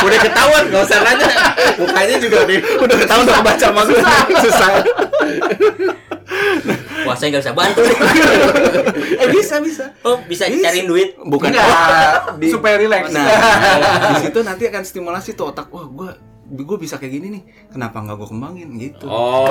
Udah 0.04 0.20
ketahuan, 0.20 0.64
nggak 0.68 0.84
usah 0.84 1.00
nanya. 1.02 1.30
Mukanya 1.80 2.16
juga 2.20 2.38
nih. 2.44 2.60
udah 2.60 2.98
ketahuan 3.00 3.24
udah 3.24 3.42
baca 3.42 3.68
gue. 3.72 4.00
susah. 4.44 4.70
Wah, 7.06 7.16
saya 7.16 7.28
nggak 7.32 7.44
bisa 7.48 7.54
bantu. 7.54 7.82
eh 9.24 9.28
bisa 9.32 9.56
bisa. 9.62 9.86
Oh, 10.02 10.20
bisa 10.26 10.50
Bisa. 10.50 10.68
cariin 10.68 10.90
duit. 10.90 11.16
Bukan 11.16 11.54
Enggak, 11.54 12.36
di- 12.42 12.52
supaya 12.52 12.76
relax. 12.76 13.14
Nah, 13.14 13.24
di 14.12 14.16
situ 14.20 14.40
nanti 14.42 14.68
akan 14.68 14.84
stimulasi 14.84 15.32
tuh 15.32 15.54
otak. 15.54 15.70
Wah, 15.70 15.86
gue 15.86 16.12
gue 16.46 16.78
bisa 16.78 17.02
kayak 17.02 17.14
gini 17.18 17.28
nih. 17.40 17.44
Kenapa 17.74 18.06
nggak 18.06 18.16
gue 18.22 18.28
kembangin 18.30 18.70
gitu? 18.78 19.10
Oh. 19.10 19.50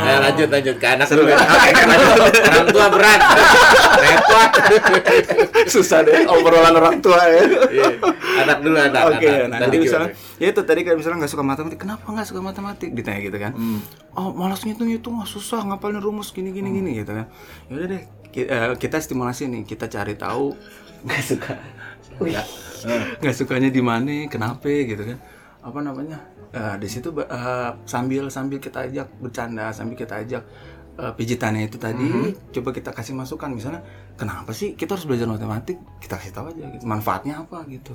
Nah, 0.00 0.28
lanjut 0.28 0.48
lanjut 0.48 0.76
ke 0.80 0.86
anak 0.88 1.08
dulu. 1.12 1.28
Lanjut. 1.28 2.32
Orang 2.40 2.66
tua 2.72 2.86
berat. 2.88 3.20
Repot. 4.00 4.50
Susah 5.68 6.00
deh 6.00 6.24
obrolan 6.24 6.72
orang 6.72 6.96
tua 7.04 7.20
ya. 7.28 7.42
Iya. 7.68 7.90
Anak 8.40 8.58
dulu 8.64 8.76
anak. 8.80 9.02
Oke, 9.12 9.28
anak. 9.28 9.48
nah 9.52 9.58
Tadi 9.60 9.68
jadi 9.70 9.76
misalnya, 9.84 10.10
ya 10.40 10.46
itu 10.48 10.60
tadi 10.64 10.80
kan 10.82 10.94
misalnya 10.96 11.16
nggak 11.20 11.32
suka 11.32 11.44
matematik, 11.44 11.78
kenapa 11.84 12.06
nggak 12.08 12.26
suka 12.26 12.40
matematik? 12.40 12.88
Ditanya 12.96 13.20
gitu 13.20 13.38
kan. 13.38 13.52
Oh, 14.16 14.32
malas 14.32 14.64
ngitung 14.64 14.88
itu 14.88 15.08
nggak 15.12 15.28
susah, 15.28 15.60
ngapalin 15.68 16.00
rumus 16.00 16.32
gini 16.32 16.50
gini 16.50 16.72
gini 16.72 16.90
gitu 17.04 17.12
kan. 17.12 17.28
Ya 17.68 17.72
udah 17.76 17.86
deh, 17.92 18.02
eh, 18.40 18.72
kita 18.80 18.96
stimulasi 18.98 19.52
nih, 19.52 19.62
kita 19.68 19.86
cari 19.92 20.16
tahu 20.16 20.56
nggak 21.04 21.22
suka, 21.24 21.52
Ya. 22.24 22.44
nggak 23.20 23.34
sukanya 23.36 23.68
di 23.68 23.80
mana, 23.84 24.28
kenapa 24.28 24.68
gitu 24.68 25.04
kan. 25.04 25.18
Apa 25.60 25.78
namanya? 25.84 26.18
Eh, 26.50 26.76
di 26.82 26.88
situ 26.90 27.14
eh, 27.14 27.70
sambil 27.86 28.26
sambil 28.26 28.58
kita 28.58 28.82
ajak 28.90 29.06
bercanda, 29.22 29.70
sambil 29.70 29.94
kita 29.94 30.18
ajak 30.18 30.42
eh, 30.98 31.12
pijitannya 31.14 31.70
itu 31.70 31.78
tadi, 31.78 32.34
coba 32.50 32.74
kita 32.74 32.90
kasih 32.90 33.14
masukan. 33.14 33.54
Misalnya, 33.54 33.84
kenapa 34.18 34.50
sih 34.50 34.74
kita 34.74 34.98
harus 34.98 35.06
belajar 35.06 35.30
matematik? 35.30 35.78
Kita 36.02 36.18
kasih 36.18 36.32
tahu 36.34 36.50
aja, 36.50 36.64
gitu. 36.74 36.84
manfaatnya 36.88 37.46
apa 37.46 37.62
gitu. 37.70 37.94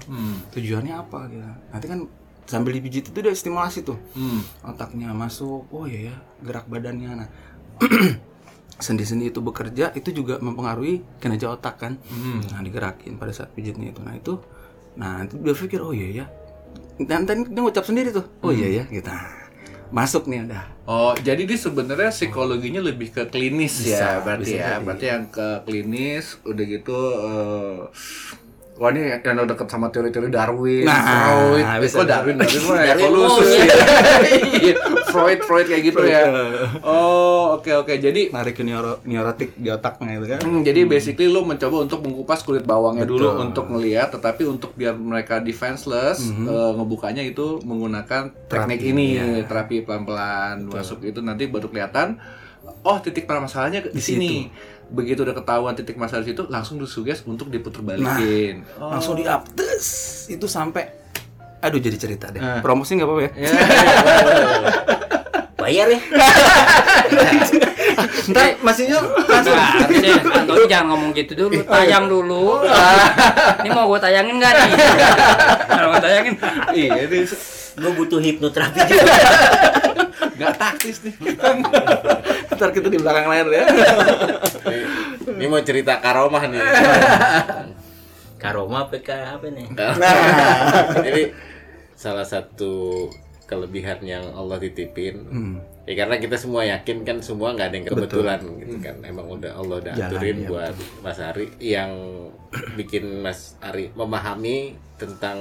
Tujuannya 0.56 0.94
apa 0.96 1.20
gitu. 1.28 1.44
Nanti 1.74 1.86
kan 1.92 2.00
sambil 2.46 2.78
dipijit 2.78 3.10
itu 3.10 3.18
udah 3.20 3.34
stimulasi 3.34 3.82
tuh. 3.82 3.98
Hmm. 4.14 4.46
otaknya 4.62 5.10
masuk 5.12 5.66
oh 5.74 5.90
iya 5.90 6.14
ya 6.14 6.16
gerak 6.46 6.70
badannya. 6.70 7.26
Nah 7.26 7.28
sendi-sendi 8.86 9.34
itu 9.34 9.42
bekerja 9.42 9.92
itu 9.98 10.14
juga 10.14 10.38
mempengaruhi 10.40 11.02
kinerja 11.18 11.58
otak 11.58 11.82
kan. 11.82 11.98
Nah 12.54 12.62
digerakin 12.62 13.18
pada 13.18 13.34
saat 13.34 13.50
pijitnya 13.52 13.92
itu. 13.92 14.00
Nah 14.06 14.14
itu 14.14 14.38
nah 14.96 15.20
nanti 15.20 15.36
dia 15.42 15.52
pikir 15.52 15.84
oh 15.84 15.92
iya 15.92 16.24
ya 16.24 16.26
nanti 16.98 17.32
dia 17.46 17.60
ngucap 17.60 17.84
sendiri 17.84 18.10
tuh 18.10 18.26
oh 18.40 18.50
iya 18.50 18.68
ya 18.72 18.84
gitu 18.88 19.12
masuk 19.90 20.26
nih 20.28 20.44
udah 20.46 20.64
Oh, 20.86 21.18
jadi 21.18 21.50
dia 21.50 21.58
sebenarnya 21.58 22.14
psikologinya 22.14 22.78
lebih 22.78 23.10
ke 23.10 23.26
klinis 23.26 23.82
ya, 23.82 23.90
Bisa, 23.90 24.10
berarti 24.22 24.44
bisa 24.44 24.54
ya. 24.54 24.66
jadi. 24.70 24.84
Berarti 24.86 25.06
yang 25.10 25.24
ke 25.26 25.48
klinis 25.66 26.26
udah 26.46 26.62
gitu 26.64 26.98
eh 27.18 27.78
Wah 28.76 28.92
ini 28.92 29.02
yang 29.08 29.34
udah 29.40 29.48
deket 29.48 29.66
sama 29.66 29.88
teori-teori 29.88 30.30
Darwin, 30.30 30.84
Nah, 30.84 31.00
Freud, 31.00 31.64
bisa. 31.82 31.96
kok 31.96 32.06
Darwin, 32.06 32.36
Darwin 32.38 32.62
mah 32.62 32.78
Darwin 32.86 33.02
evolusi, 33.02 33.56
monyet. 33.56 34.78
Iya, 35.16 35.22
Freud, 35.38 35.40
Freud 35.42 35.68
kayak 35.68 35.84
gitu 35.86 36.02
ya. 36.04 36.22
Oh, 36.82 37.56
oke 37.56 37.72
oke. 37.78 37.94
Jadi 37.94 38.30
narik 38.30 38.54
ke 38.54 38.64
neuro 38.64 39.00
neurotik 39.02 39.56
di 39.56 39.68
otaknya 39.68 40.16
itu 40.16 40.28
kan 40.28 40.40
Hmm, 40.42 40.62
jadi 40.62 40.84
basically 40.84 41.26
lu 41.26 41.42
mencoba 41.42 41.82
untuk 41.82 42.00
mengupas 42.02 42.42
kulit 42.42 42.64
bawangnya 42.64 43.04
dulu 43.04 43.32
Betul. 43.32 43.46
untuk 43.46 43.66
ngelihat, 43.70 44.12
tetapi 44.12 44.44
untuk 44.46 44.72
biar 44.74 44.94
mereka 44.94 45.40
defenseless, 45.40 46.20
eh, 46.26 46.72
ngebukanya 46.74 47.22
itu 47.22 47.58
menggunakan 47.62 48.30
teknik 48.46 48.52
Terapi, 48.78 48.92
ini, 48.92 49.08
ya. 49.16 49.26
terapi 49.44 49.76
pelan-pelan 49.82 50.68
masuk 50.68 51.02
itu 51.02 51.20
nanti 51.20 51.46
baru 51.46 51.66
kelihatan. 51.66 52.20
Oh 52.82 52.98
titik 52.98 53.24
permasalahannya 53.24 53.88
di 53.88 54.00
sini. 54.00 54.32
Begitu 54.86 55.22
udah 55.22 55.34
ketahuan 55.34 55.74
titik 55.74 55.96
masalah 55.96 56.22
di 56.22 56.30
situ, 56.30 56.46
langsung 56.46 56.78
disuges 56.78 57.24
untuk 57.24 57.48
diputer 57.48 57.82
balikin. 57.82 58.62
oh. 58.76 58.90
langsung 58.92 59.14
di 59.14 59.24
up 59.24 59.46
itu 60.28 60.46
sampai 60.46 60.86
aduh 61.58 61.78
jadi 61.78 61.98
cerita 61.98 62.30
deh 62.30 62.38
Eh. 62.38 62.62
promosi 62.62 62.94
nggak 62.94 63.08
apa-apa 63.08 63.22
ya 63.24 63.32
Ya, 63.36 63.50
Bayar 65.66 65.90
ya. 65.90 65.98
ntar 68.30 68.54
masihnya 68.62 69.02
langsung 69.02 69.58
Nah, 69.58 70.46
Antoni 70.46 70.70
jangan 70.70 70.94
ngomong 70.94 71.10
gitu 71.18 71.34
dulu, 71.34 71.58
tayang 71.66 72.06
dulu. 72.06 72.62
Ini 73.66 73.70
mau 73.74 73.90
gue 73.90 73.98
tayangin 73.98 74.38
nggak 74.38 74.54
nih? 74.54 74.72
Kalau 75.74 75.90
mau 75.90 75.98
tayangin, 75.98 76.38
iya, 76.70 77.02
ini 77.02 77.26
Gue 77.76 77.92
butuh 77.98 78.22
hipnoterapi 78.22 78.78
juga. 78.86 79.14
nggak 80.38 80.54
taktis 80.54 81.02
nih. 81.02 81.18
ntar 82.54 82.70
kita 82.70 82.88
di 82.88 83.02
belakang 83.02 83.26
layar 83.26 83.50
ya 83.50 83.66
Ini, 85.34 85.46
mau 85.50 85.66
cerita 85.66 85.98
karomah 85.98 86.46
nih. 86.46 86.62
Karoma 88.38 88.86
PK 88.94 89.10
apa 89.34 89.50
nih? 89.50 89.66
Jadi 91.10 91.24
salah 91.98 92.28
satu 92.28 93.10
kelebihan 93.46 94.02
yang 94.02 94.26
Allah 94.34 94.58
titipin. 94.58 95.16
Hmm. 95.30 95.56
Ya 95.86 95.94
karena 96.02 96.18
kita 96.18 96.34
semua 96.34 96.66
yakin 96.66 97.06
kan 97.06 97.22
semua 97.22 97.54
nggak 97.54 97.68
ada 97.70 97.76
yang 97.78 97.88
kebetulan 97.94 98.40
gitu 98.58 98.76
kan. 98.82 98.98
Emang 99.06 99.30
udah 99.30 99.54
Allah 99.54 99.76
udah 99.86 99.94
Jalan, 99.94 100.10
aturin 100.10 100.38
iya, 100.42 100.50
buat 100.50 100.76
Mas 101.06 101.20
Ari 101.22 101.46
yang 101.62 101.92
bikin 102.74 103.22
Mas 103.22 103.54
Ari 103.62 103.94
memahami 103.94 104.74
tentang 104.96 105.38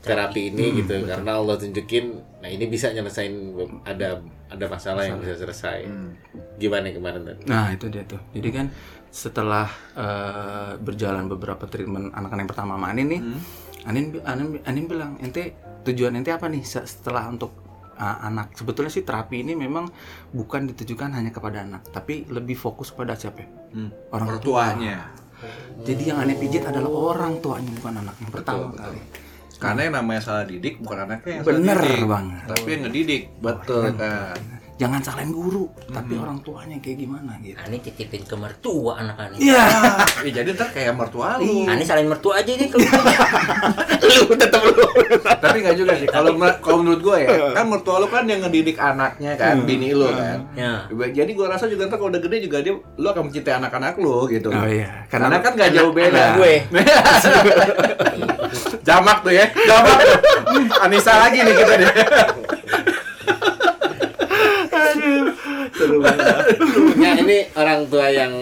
terapi 0.00 0.48
Hmm, 0.48 0.50
ini 0.56 0.66
gitu 0.80 0.94
karena 1.04 1.42
Allah 1.42 1.58
tunjukin 1.58 2.22
nah 2.40 2.48
ini 2.48 2.70
bisa 2.70 2.94
nyelesain 2.94 3.34
ada 3.82 4.22
ada 4.48 4.66
masalah 4.70 5.04
yang 5.04 5.20
bisa 5.20 5.36
selesai. 5.36 5.84
Hmm. 5.84 6.16
Gimana 6.56 6.88
kemarin 6.88 7.22
tadi? 7.26 7.44
nah 7.44 7.68
itu 7.68 7.86
dia 7.92 8.04
tuh 8.08 8.20
jadi 8.32 8.48
kan 8.48 8.66
setelah 9.10 9.66
eh, 9.98 10.72
berjalan 10.78 11.26
beberapa 11.26 11.66
treatment 11.66 12.14
anak-anak 12.14 12.46
yang 12.46 12.50
pertama 12.50 12.72
sama 12.78 12.86
Anin 12.94 13.06
nih 13.10 13.20
Anin, 13.84 14.04
Anin 14.22 14.48
Anin 14.64 14.84
bilang 14.86 15.16
ente 15.18 15.56
tujuan 15.82 16.12
ente 16.14 16.28
apa 16.28 16.46
nih 16.46 16.60
se- 16.60 16.84
setelah 16.84 17.26
untuk 17.26 17.50
uh, 17.94 18.18
anak 18.22 18.52
sebetulnya 18.52 18.88
sih 18.88 19.00
terapi 19.00 19.40
ini 19.40 19.52
memang 19.54 19.88
bukan 20.30 20.66
ditujukan 20.66 21.10
hanya 21.10 21.28
kepada 21.28 21.62
anak 21.62 21.88
tapi 21.88 22.24
lebih 22.26 22.54
fokus 22.54 22.90
pada 22.90 23.14
siapa? 23.14 23.42
Hmm, 23.70 23.90
orang 24.10 24.28
Orang 24.28 24.40
tuanya. 24.40 24.98
jadi 25.80 26.02
yang 26.06 26.18
aneh 26.18 26.36
pijit 26.36 26.60
adalah 26.62 26.90
orang 26.90 27.40
tuanya 27.40 27.72
bukan 27.72 27.94
anak 27.98 28.14
yang 28.18 28.30
pertama 28.30 28.66
kali 28.72 29.00
Karena 29.56 29.80
yang 29.82 29.94
namanya 29.94 30.20
salah 30.22 30.44
didik 30.44 30.80
bukan 30.80 30.98
anaknya 31.02 31.32
yang 31.34 31.44
Bener 31.44 31.76
salah 31.76 31.84
didik, 31.86 32.04
banget. 32.06 32.40
tapi 32.46 32.66
yang 32.66 32.82
ngedidik. 32.82 33.22
Betul 33.38 33.84
kan. 33.94 34.38
Jangan 34.80 35.04
salahin 35.04 35.36
guru, 35.36 35.68
tapi 35.92 36.16
orang 36.16 36.40
tuanya 36.40 36.80
kayak 36.80 37.04
gimana 37.04 37.36
gitu. 37.44 37.52
Ani 37.60 37.84
titipin 37.84 38.24
ke 38.24 38.32
mertua 38.32 38.96
anak 38.96 39.28
Ani. 39.28 39.36
Iya. 39.36 39.64
Ya, 40.20 40.40
jadi 40.40 40.56
ntar 40.56 40.72
kayak 40.72 40.96
mertua 40.96 41.36
lu. 41.36 41.68
Ani 41.68 41.84
salahin 41.84 42.08
mertua 42.08 42.40
aja 42.40 42.48
deh 42.48 42.68
kalau 42.68 42.84
Lu 44.28 44.34
tetap 44.40 44.64
lu. 44.64 44.84
Tapi 45.20 45.56
nggak 45.60 45.76
juga 45.76 45.92
sih. 46.00 46.08
Kalau 46.08 46.32
kalau 46.64 46.80
menurut 46.80 47.00
gue 47.04 47.16
ya, 47.28 47.52
kan 47.52 47.68
mertua 47.68 48.00
lu 48.00 48.08
kan 48.08 48.24
yang 48.24 48.40
ngedidik 48.40 48.80
anaknya 48.80 49.36
kan, 49.36 49.68
bini 49.68 49.92
lu 49.92 50.08
kan. 50.08 50.48
Ya. 50.56 50.88
Jadi 50.88 51.30
gua 51.36 51.52
rasa 51.52 51.68
juga 51.68 51.84
ntar 51.84 52.00
kalau 52.00 52.08
udah 52.08 52.22
gede 52.24 52.48
juga 52.48 52.64
dia 52.64 52.72
lu 52.72 53.08
akan 53.08 53.28
mencintai 53.28 53.60
anak-anak 53.60 54.00
lu 54.00 54.24
gitu. 54.32 54.48
Oh 54.48 54.64
iya, 54.64 55.04
Karena, 55.12 55.44
kan 55.44 55.52
nggak 55.56 55.72
jauh 55.76 55.92
beda. 55.92 56.08
anak 56.08 56.32
gue. 56.40 56.54
Jamak 58.88 59.18
tuh 59.20 59.32
ya. 59.36 59.44
Jamak. 59.52 59.96
tuh. 60.00 60.16
Anissa 60.88 61.20
lagi 61.20 61.44
nih 61.44 61.52
kita 61.52 61.72
deh. 61.76 61.92
Ya 66.96 67.10
ini 67.16 67.48
orang 67.52 67.86
tua 67.86 68.06
yang 68.08 68.32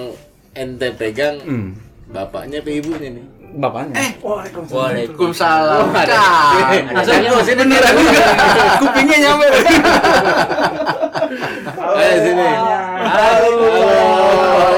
ente 0.52 0.90
pegang 0.92 1.38
Hmm. 1.40 1.70
bapaknya 2.08 2.58
apa 2.58 2.70
ibunya 2.70 3.08
nih? 3.12 3.24
Bapaknya. 3.48 3.96
Eh, 3.96 4.10
Waalaikumsalam. 4.68 5.88
Cak. 5.88 6.92
Masuknya 6.92 7.30
mau 7.32 7.40
sini 7.40 7.62
nih. 7.64 7.80
kupingnya 8.78 9.16
nyampe. 9.24 9.46
Ayo 11.96 12.16
sini. 12.20 12.48
Halo. 13.08 13.52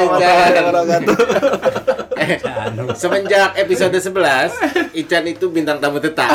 Ican. 0.06 0.52
Eh, 0.54 1.89
Semenjak 2.94 3.58
episode 3.58 3.96
11, 3.96 4.94
Ican 4.94 5.24
itu 5.26 5.46
bintang 5.50 5.82
tamu 5.82 5.98
tetap. 5.98 6.30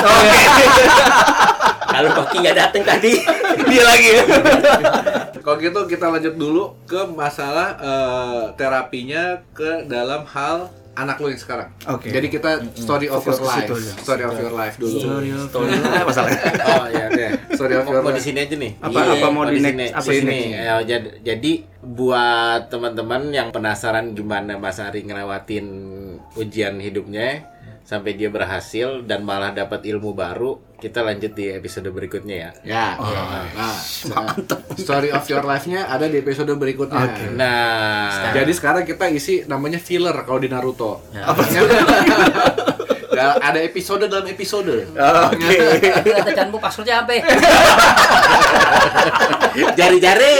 Kalau 1.86 2.10
Baki 2.12 2.38
nggak 2.44 2.58
dateng 2.58 2.84
tadi. 2.84 3.14
Dia 3.72 3.84
lagi. 3.88 4.12
Kalau 5.40 5.58
gitu 5.62 5.80
kita 5.88 6.10
lanjut 6.12 6.36
dulu 6.36 6.76
ke 6.90 7.06
masalah 7.08 7.78
eh, 7.80 8.44
terapinya 8.58 9.40
ke 9.54 9.86
dalam 9.86 10.26
hal 10.28 10.74
anak 10.96 11.20
lu 11.20 11.28
yang 11.28 11.38
sekarang. 11.38 11.68
Oke. 11.86 12.08
Jadi 12.08 12.28
kita 12.28 12.64
story 12.74 13.08
of 13.08 13.20
Fokus 13.20 13.40
your 13.40 13.48
life. 13.48 13.70
Story 14.00 14.24
of 14.24 14.36
your 14.36 14.52
life 14.52 14.76
dulu. 14.76 14.98
Apa 14.98 16.04
masalahnya? 16.04 16.42
Oh 16.66 16.86
iya 16.90 17.06
deh. 17.08 17.30
Story 17.54 17.76
of 17.76 17.86
your 17.86 18.02
mau 18.02 18.10
di 18.10 18.18
life. 18.18 18.26
sini 18.26 18.40
aja 18.42 18.56
nih. 18.56 18.72
Apa 18.80 18.98
Iya, 18.98 19.12
apa 19.14 19.28
mau 19.30 19.44
di 19.46 19.60
sini, 19.60 19.86
apa 19.92 20.10
sini. 20.10 20.40
Ya, 20.52 20.76
jadi, 20.82 21.10
jadi 21.22 21.52
buat 21.80 22.68
teman-teman 22.68 23.30
yang 23.30 23.52
penasaran 23.52 24.12
gimana 24.12 24.58
Mas 24.58 24.80
Ari 24.80 25.06
ngelewatin 25.06 25.66
ujian 26.34 26.80
hidupnya 26.80 27.46
sampai 27.86 28.18
dia 28.18 28.34
berhasil 28.34 29.06
dan 29.06 29.22
malah 29.22 29.54
dapat 29.54 29.86
ilmu 29.86 30.18
baru, 30.18 30.58
kita 30.82 31.06
lanjut 31.06 31.38
di 31.38 31.54
episode 31.54 31.86
berikutnya 31.94 32.36
ya. 32.36 32.52
Ya. 32.66 32.88
Nah, 32.98 33.46
story 34.74 35.14
of 35.14 35.22
your 35.30 35.46
life-nya 35.46 35.86
ada 35.86 36.10
di 36.10 36.18
episode 36.18 36.50
berikutnya. 36.58 37.38
Nah, 37.38 38.34
Jadi 38.34 38.52
sekarang 38.58 38.90
kita 38.90 39.06
isi 39.14 39.46
namanya 39.46 39.78
filler 39.78 40.18
kalau 40.26 40.42
di 40.42 40.50
Naruto. 40.50 41.06
Ya. 41.14 41.30
Nggak 43.16 43.32
ada 43.40 43.60
episode 43.64 44.12
dalam 44.12 44.28
episode. 44.28 44.92
Oke. 44.92 45.56
Kata 46.20 46.32
canmu 46.36 46.60
passwordnya 46.60 47.06
apa? 47.06 47.16
jari-jari. 49.80 50.34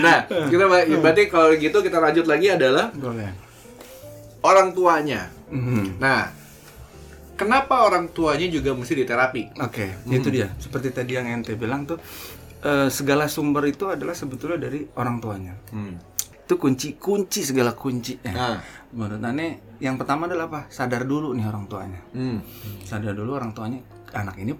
Nah, 0.00 0.18
kita 0.26 0.64
ba- 0.66 0.86
berarti 0.86 1.22
kalau 1.26 1.52
gitu 1.54 1.78
kita 1.80 1.98
lanjut 1.98 2.26
lagi 2.26 2.50
adalah 2.50 2.88
Boleh. 2.92 3.30
orang 4.40 4.72
tuanya. 4.72 5.28
Mhm. 5.50 5.98
Nah, 5.98 6.30
kenapa 7.34 7.84
orang 7.84 8.08
tuanya 8.10 8.46
juga 8.48 8.72
mesti 8.72 8.94
diterapi? 8.96 9.60
Oke, 9.60 9.86
itu 10.08 10.28
dia. 10.28 10.48
Seperti 10.56 10.92
tadi 10.92 11.16
yang 11.16 11.26
ente 11.28 11.56
bilang 11.56 11.84
tuh 11.84 11.98
eh, 12.60 12.88
segala 12.92 13.24
sumber 13.24 13.64
itu 13.68 13.88
adalah 13.88 14.12
sebetulnya 14.12 14.60
dari 14.60 14.84
orang 14.96 15.16
tuanya. 15.18 15.54
Hmm. 15.72 15.96
Itu 16.44 16.58
kunci 16.58 16.98
kunci 16.98 17.40
segala 17.40 17.72
kunci. 17.72 18.20
Nah. 18.26 18.60
Menurut 18.90 19.22
Ane, 19.22 19.78
yang 19.78 19.94
pertama 19.94 20.26
adalah 20.26 20.50
apa? 20.50 20.60
Sadar 20.66 21.06
dulu 21.06 21.30
nih 21.32 21.46
orang 21.46 21.70
tuanya. 21.70 22.00
Hmm. 22.10 22.42
Sadar 22.82 23.14
dulu 23.14 23.38
orang 23.38 23.54
tuanya 23.54 23.80
anak 24.10 24.34
ini 24.36 24.52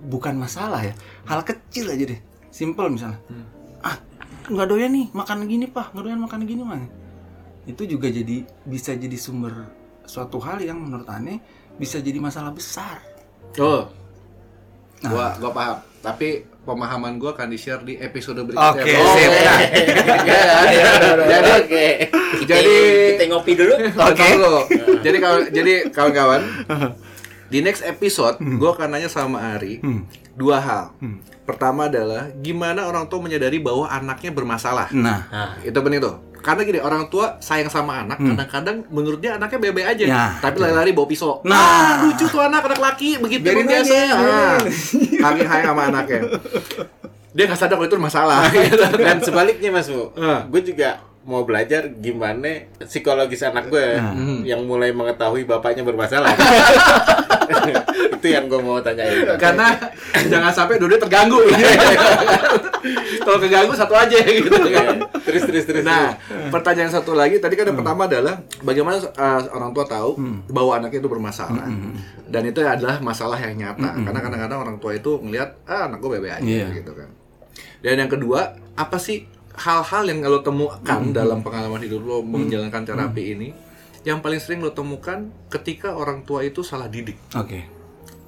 bukan 0.00 0.36
masalah 0.36 0.84
ya. 0.84 0.92
Hal 1.24 1.40
kecil 1.42 1.88
aja 1.90 2.04
deh. 2.12 2.20
Simple 2.52 2.92
misalnya. 2.92 3.18
Ah, 3.80 3.96
nggak 4.46 4.66
doyan 4.66 4.90
nih 4.90 5.06
makan 5.10 5.44
gini, 5.44 5.66
Pak. 5.66 5.92
Nggak 5.92 6.04
doyan 6.04 6.20
makan 6.20 6.40
gini, 6.42 6.62
Mang. 6.62 6.84
Itu 7.64 7.84
juga 7.84 8.06
jadi 8.06 8.42
bisa 8.62 8.92
jadi 8.92 9.14
sumber 9.14 9.68
suatu 10.02 10.38
hal 10.38 10.58
yang 10.58 10.78
menurut 10.78 11.06
Ane 11.06 11.38
bisa 11.76 11.98
jadi 11.98 12.18
masalah 12.18 12.50
besar. 12.50 12.98
Oh, 13.56 13.88
Nah. 15.00 15.08
gua 15.08 15.26
gua 15.38 15.50
paham. 15.50 15.76
Tapi 16.00 16.28
pemahaman 16.60 17.16
gua 17.16 17.32
akan 17.32 17.48
di-share 17.48 17.80
di 17.80 17.96
episode 17.96 18.36
berikutnya. 18.38 18.72
Oke, 18.74 18.92
Oh, 18.94 19.14
sip. 19.14 19.32
ya. 19.32 19.54
Ya, 20.20 20.92
Jadi 21.30 21.50
Oke. 21.56 21.86
Kita, 22.36 22.52
Jadi 22.54 22.74
kita 23.10 23.24
ngopi 23.28 23.52
dulu. 23.54 23.74
Oke. 23.78 24.28
Jadi 25.00 25.16
kalau 25.18 25.38
jadi 25.46 25.72
kawan-kawan 25.88 26.40
di 27.50 27.58
next 27.60 27.82
episode 27.82 28.38
gua 28.56 28.72
akan 28.72 28.88
nanya 28.88 29.06
sama 29.06 29.54
Ari 29.54 29.82
dua 30.32 30.56
hal. 30.56 30.84
Pertama 31.42 31.84
adalah 31.84 32.30
gimana 32.36 32.86
orang 32.86 33.04
tua 33.04 33.18
menyadari 33.18 33.58
bahwa 33.58 33.84
anaknya 33.84 34.30
bermasalah. 34.30 34.88
Nah, 34.90 35.26
Nah, 35.26 35.50
Itu 35.60 35.76
penting 35.76 35.98
tuh. 35.98 36.14
Karena 36.40 36.64
gini, 36.64 36.78
orang 36.78 37.04
tua 37.06 37.36
sayang 37.36 37.68
sama 37.68 38.00
anak, 38.00 38.16
kadang-kadang 38.16 38.88
menurut 38.88 39.20
dia 39.20 39.36
anaknya 39.36 39.60
bebe 39.60 39.84
aja, 39.84 40.00
Ya, 40.00 40.24
tapi 40.40 40.56
lari-lari 40.56 40.88
bawa 40.90 41.04
pisau. 41.04 41.44
Nah. 41.44 41.52
Ah, 41.52 41.92
lucu 42.00 42.24
tuh 42.24 42.40
anak, 42.40 42.64
anak 42.64 42.80
laki, 42.80 43.20
begitu 43.20 43.44
Biarin 43.44 43.68
biasa. 43.68 43.92
biarin. 43.92 44.08
Ah, 44.08 44.56
Kami 45.20 45.38
sayang 45.44 45.66
sama 45.68 45.82
anaknya. 45.92 46.20
Dia 47.30 47.44
nggak 47.44 47.60
sadar 47.60 47.76
kalau 47.76 47.86
itu 47.86 47.96
masalah. 47.98 48.40
Dan 49.04 49.20
sebaliknya 49.20 49.68
Mas 49.68 49.86
Bu, 49.86 50.10
Ah. 50.16 50.48
gue 50.48 50.62
juga 50.64 50.96
mau 51.20 51.44
belajar 51.44 51.84
gimana 51.94 52.64
psikologis 52.80 53.44
anak 53.44 53.68
gue 53.68 53.86
yang 54.42 54.64
mulai 54.64 54.88
mengetahui 54.90 55.44
bapaknya 55.44 55.84
bermasalah. 55.84 56.32
itu 58.16 58.26
yang 58.26 58.48
gue 58.48 58.56
mau 58.56 58.80
tanyain. 58.80 59.36
Karena 59.36 59.76
jangan 60.26 60.48
sampai 60.50 60.76
dua 60.76 60.96
terganggu. 60.96 61.40
Kalau 63.20 63.36
keganggu 63.36 63.72
satu 63.74 63.92
aja 63.92 64.16
gitu 64.16 64.48
kan. 64.48 64.96
terus 65.20 65.44
terus 65.44 65.64
terus. 65.68 65.84
Nah, 65.84 66.16
pertanyaan 66.48 66.88
satu 66.88 67.12
lagi 67.12 67.36
tadi 67.36 67.52
kan 67.52 67.68
yang 67.68 67.76
pertama 67.76 68.08
adalah 68.08 68.40
bagaimana 68.64 68.96
uh, 68.98 69.40
orang 69.52 69.70
tua 69.70 69.84
tahu 69.84 70.16
bahwa 70.48 70.72
anaknya 70.80 71.04
itu 71.04 71.10
bermasalah. 71.10 71.68
Dan 72.24 72.42
itu 72.48 72.64
adalah 72.64 72.96
masalah 73.00 73.36
yang 73.36 73.56
nyata. 73.56 73.92
Karena 74.00 74.20
kadang-kadang 74.20 74.58
orang 74.58 74.76
tua 74.80 74.96
itu 74.96 75.20
ngelihat 75.20 75.60
ah 75.68 75.84
anak 75.86 76.00
gue 76.00 76.10
bebe 76.16 76.28
aja 76.32 76.40
Iya. 76.40 76.72
gitu 76.72 76.96
kan. 76.96 77.12
Dan 77.80 77.96
yang 77.96 78.10
kedua, 78.12 78.56
apa 78.76 78.96
sih 78.96 79.24
hal-hal 79.60 80.04
yang 80.04 80.24
lo 80.24 80.40
temukan 80.40 81.00
dalam 81.10 81.40
pengalaman 81.40 81.78
hidup 81.78 82.00
lo 82.00 82.16
menjalankan 82.20 82.82
terapi 82.82 83.34
ini 83.34 83.48
yang 84.00 84.18
paling 84.18 84.40
sering 84.40 84.58
lo 84.58 84.72
temukan 84.72 85.28
ketika 85.48 85.92
orang 85.92 86.24
tua 86.24 86.40
itu 86.40 86.64
salah 86.64 86.88
didik. 86.88 87.20
oke. 87.30 87.78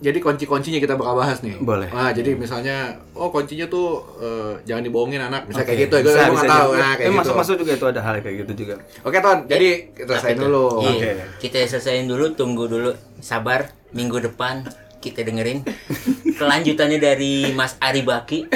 Jadi 0.02 0.18
kunci-kuncinya 0.18 0.82
kita 0.82 0.98
bakal 0.98 1.14
bahas 1.14 1.38
nih. 1.40 1.62
Boleh. 1.62 1.86
Nah, 1.86 2.10
jadi 2.10 2.34
misalnya, 2.34 2.90
oh 3.14 3.30
kuncinya 3.30 3.70
tuh 3.70 4.02
eh, 4.18 4.58
jangan 4.66 4.82
dibohongin 4.82 5.22
anak, 5.22 5.46
misalnya 5.46 5.62
kayak 5.62 5.78
Oke, 5.78 5.86
gitu. 5.86 5.94
Gue 5.94 6.10
bisa, 6.10 6.18
nggak 6.18 6.34
bisa 6.34 6.48
tahu. 6.50 6.66
juga. 6.66 6.74
Nah, 6.74 6.90
kayak 6.90 6.98
Eh, 6.98 7.06
gitu. 7.06 7.18
masuk-masuk 7.22 7.54
juga 7.54 7.72
itu 7.72 7.86
ada 7.86 8.00
hal 8.02 8.14
kayak 8.18 8.36
gitu 8.42 8.52
juga. 8.58 8.74
Oke 9.06 9.18
Ton, 9.22 9.38
jadi 9.46 9.68
kita 9.94 10.10
selesaiin 10.18 10.38
dulu. 10.42 10.64
Iya, 10.76 10.90
Oke. 10.90 11.10
Kita 11.38 11.56
selesaiin 11.62 12.06
dulu, 12.10 12.24
tunggu 12.34 12.64
dulu. 12.66 12.90
Sabar, 13.22 13.60
minggu 13.94 14.18
depan 14.18 14.66
kita 15.02 15.26
dengerin 15.26 15.66
kelanjutannya 16.38 16.98
dari 17.02 17.50
Mas 17.52 17.74
Ari 17.82 18.06
Baki. 18.06 18.46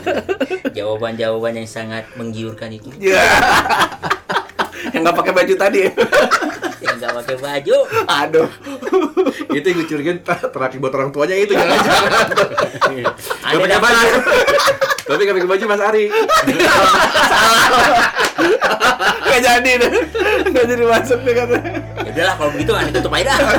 Jawaban-jawaban 0.76 1.62
yang 1.62 1.70
sangat 1.70 2.10
menggiurkan 2.18 2.74
itu. 2.74 2.90
yang 4.92 5.02
nggak 5.06 5.16
pakai 5.16 5.32
baju 5.32 5.54
tadi. 5.54 5.80
Yang 6.82 6.94
nggak 6.98 7.14
pakai 7.22 7.36
baju. 7.38 7.76
Aduh. 8.10 8.50
itu 9.54 9.64
yang 9.64 9.76
gue 9.80 9.88
curigain 9.88 10.18
ter- 10.20 10.50
terapi 10.52 10.76
buat 10.76 10.92
orang 10.92 11.10
tuanya 11.14 11.38
itu 11.38 11.54
jangan-jangan. 11.54 12.10
Gak 13.06 13.14
Ada 13.46 13.56
pakai 13.62 13.78
baju. 13.80 14.18
Tapi 15.06 15.22
gak 15.22 15.36
pakai 15.38 15.50
baju 15.54 15.64
Mas 15.70 15.82
Ari. 15.86 16.04
Gak 19.22 19.40
jadi 19.40 19.72
deh. 19.80 19.90
Gak 20.50 20.64
jadi 20.66 20.84
masuk 20.84 21.18
deh 21.22 21.34
katanya. 21.34 21.70
Ya 22.04 22.10
udahlah 22.10 22.34
kalau 22.36 22.50
begitu 22.52 22.72
aneh 22.74 22.92
tutup 22.92 23.14
aja 23.14 23.32
dah. 23.38 23.56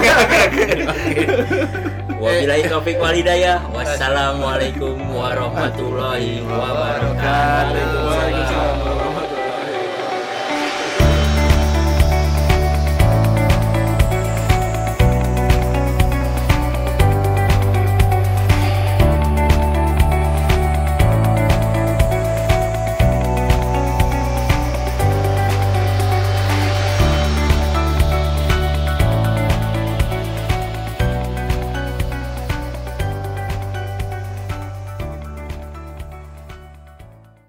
Wabillahi 2.18 2.66
taufik 2.66 2.98
walhidayah. 2.98 3.62
Wassalamualaikum 3.70 4.98
warahmatullahi 5.14 6.42
wabarakatuh. 6.42 8.37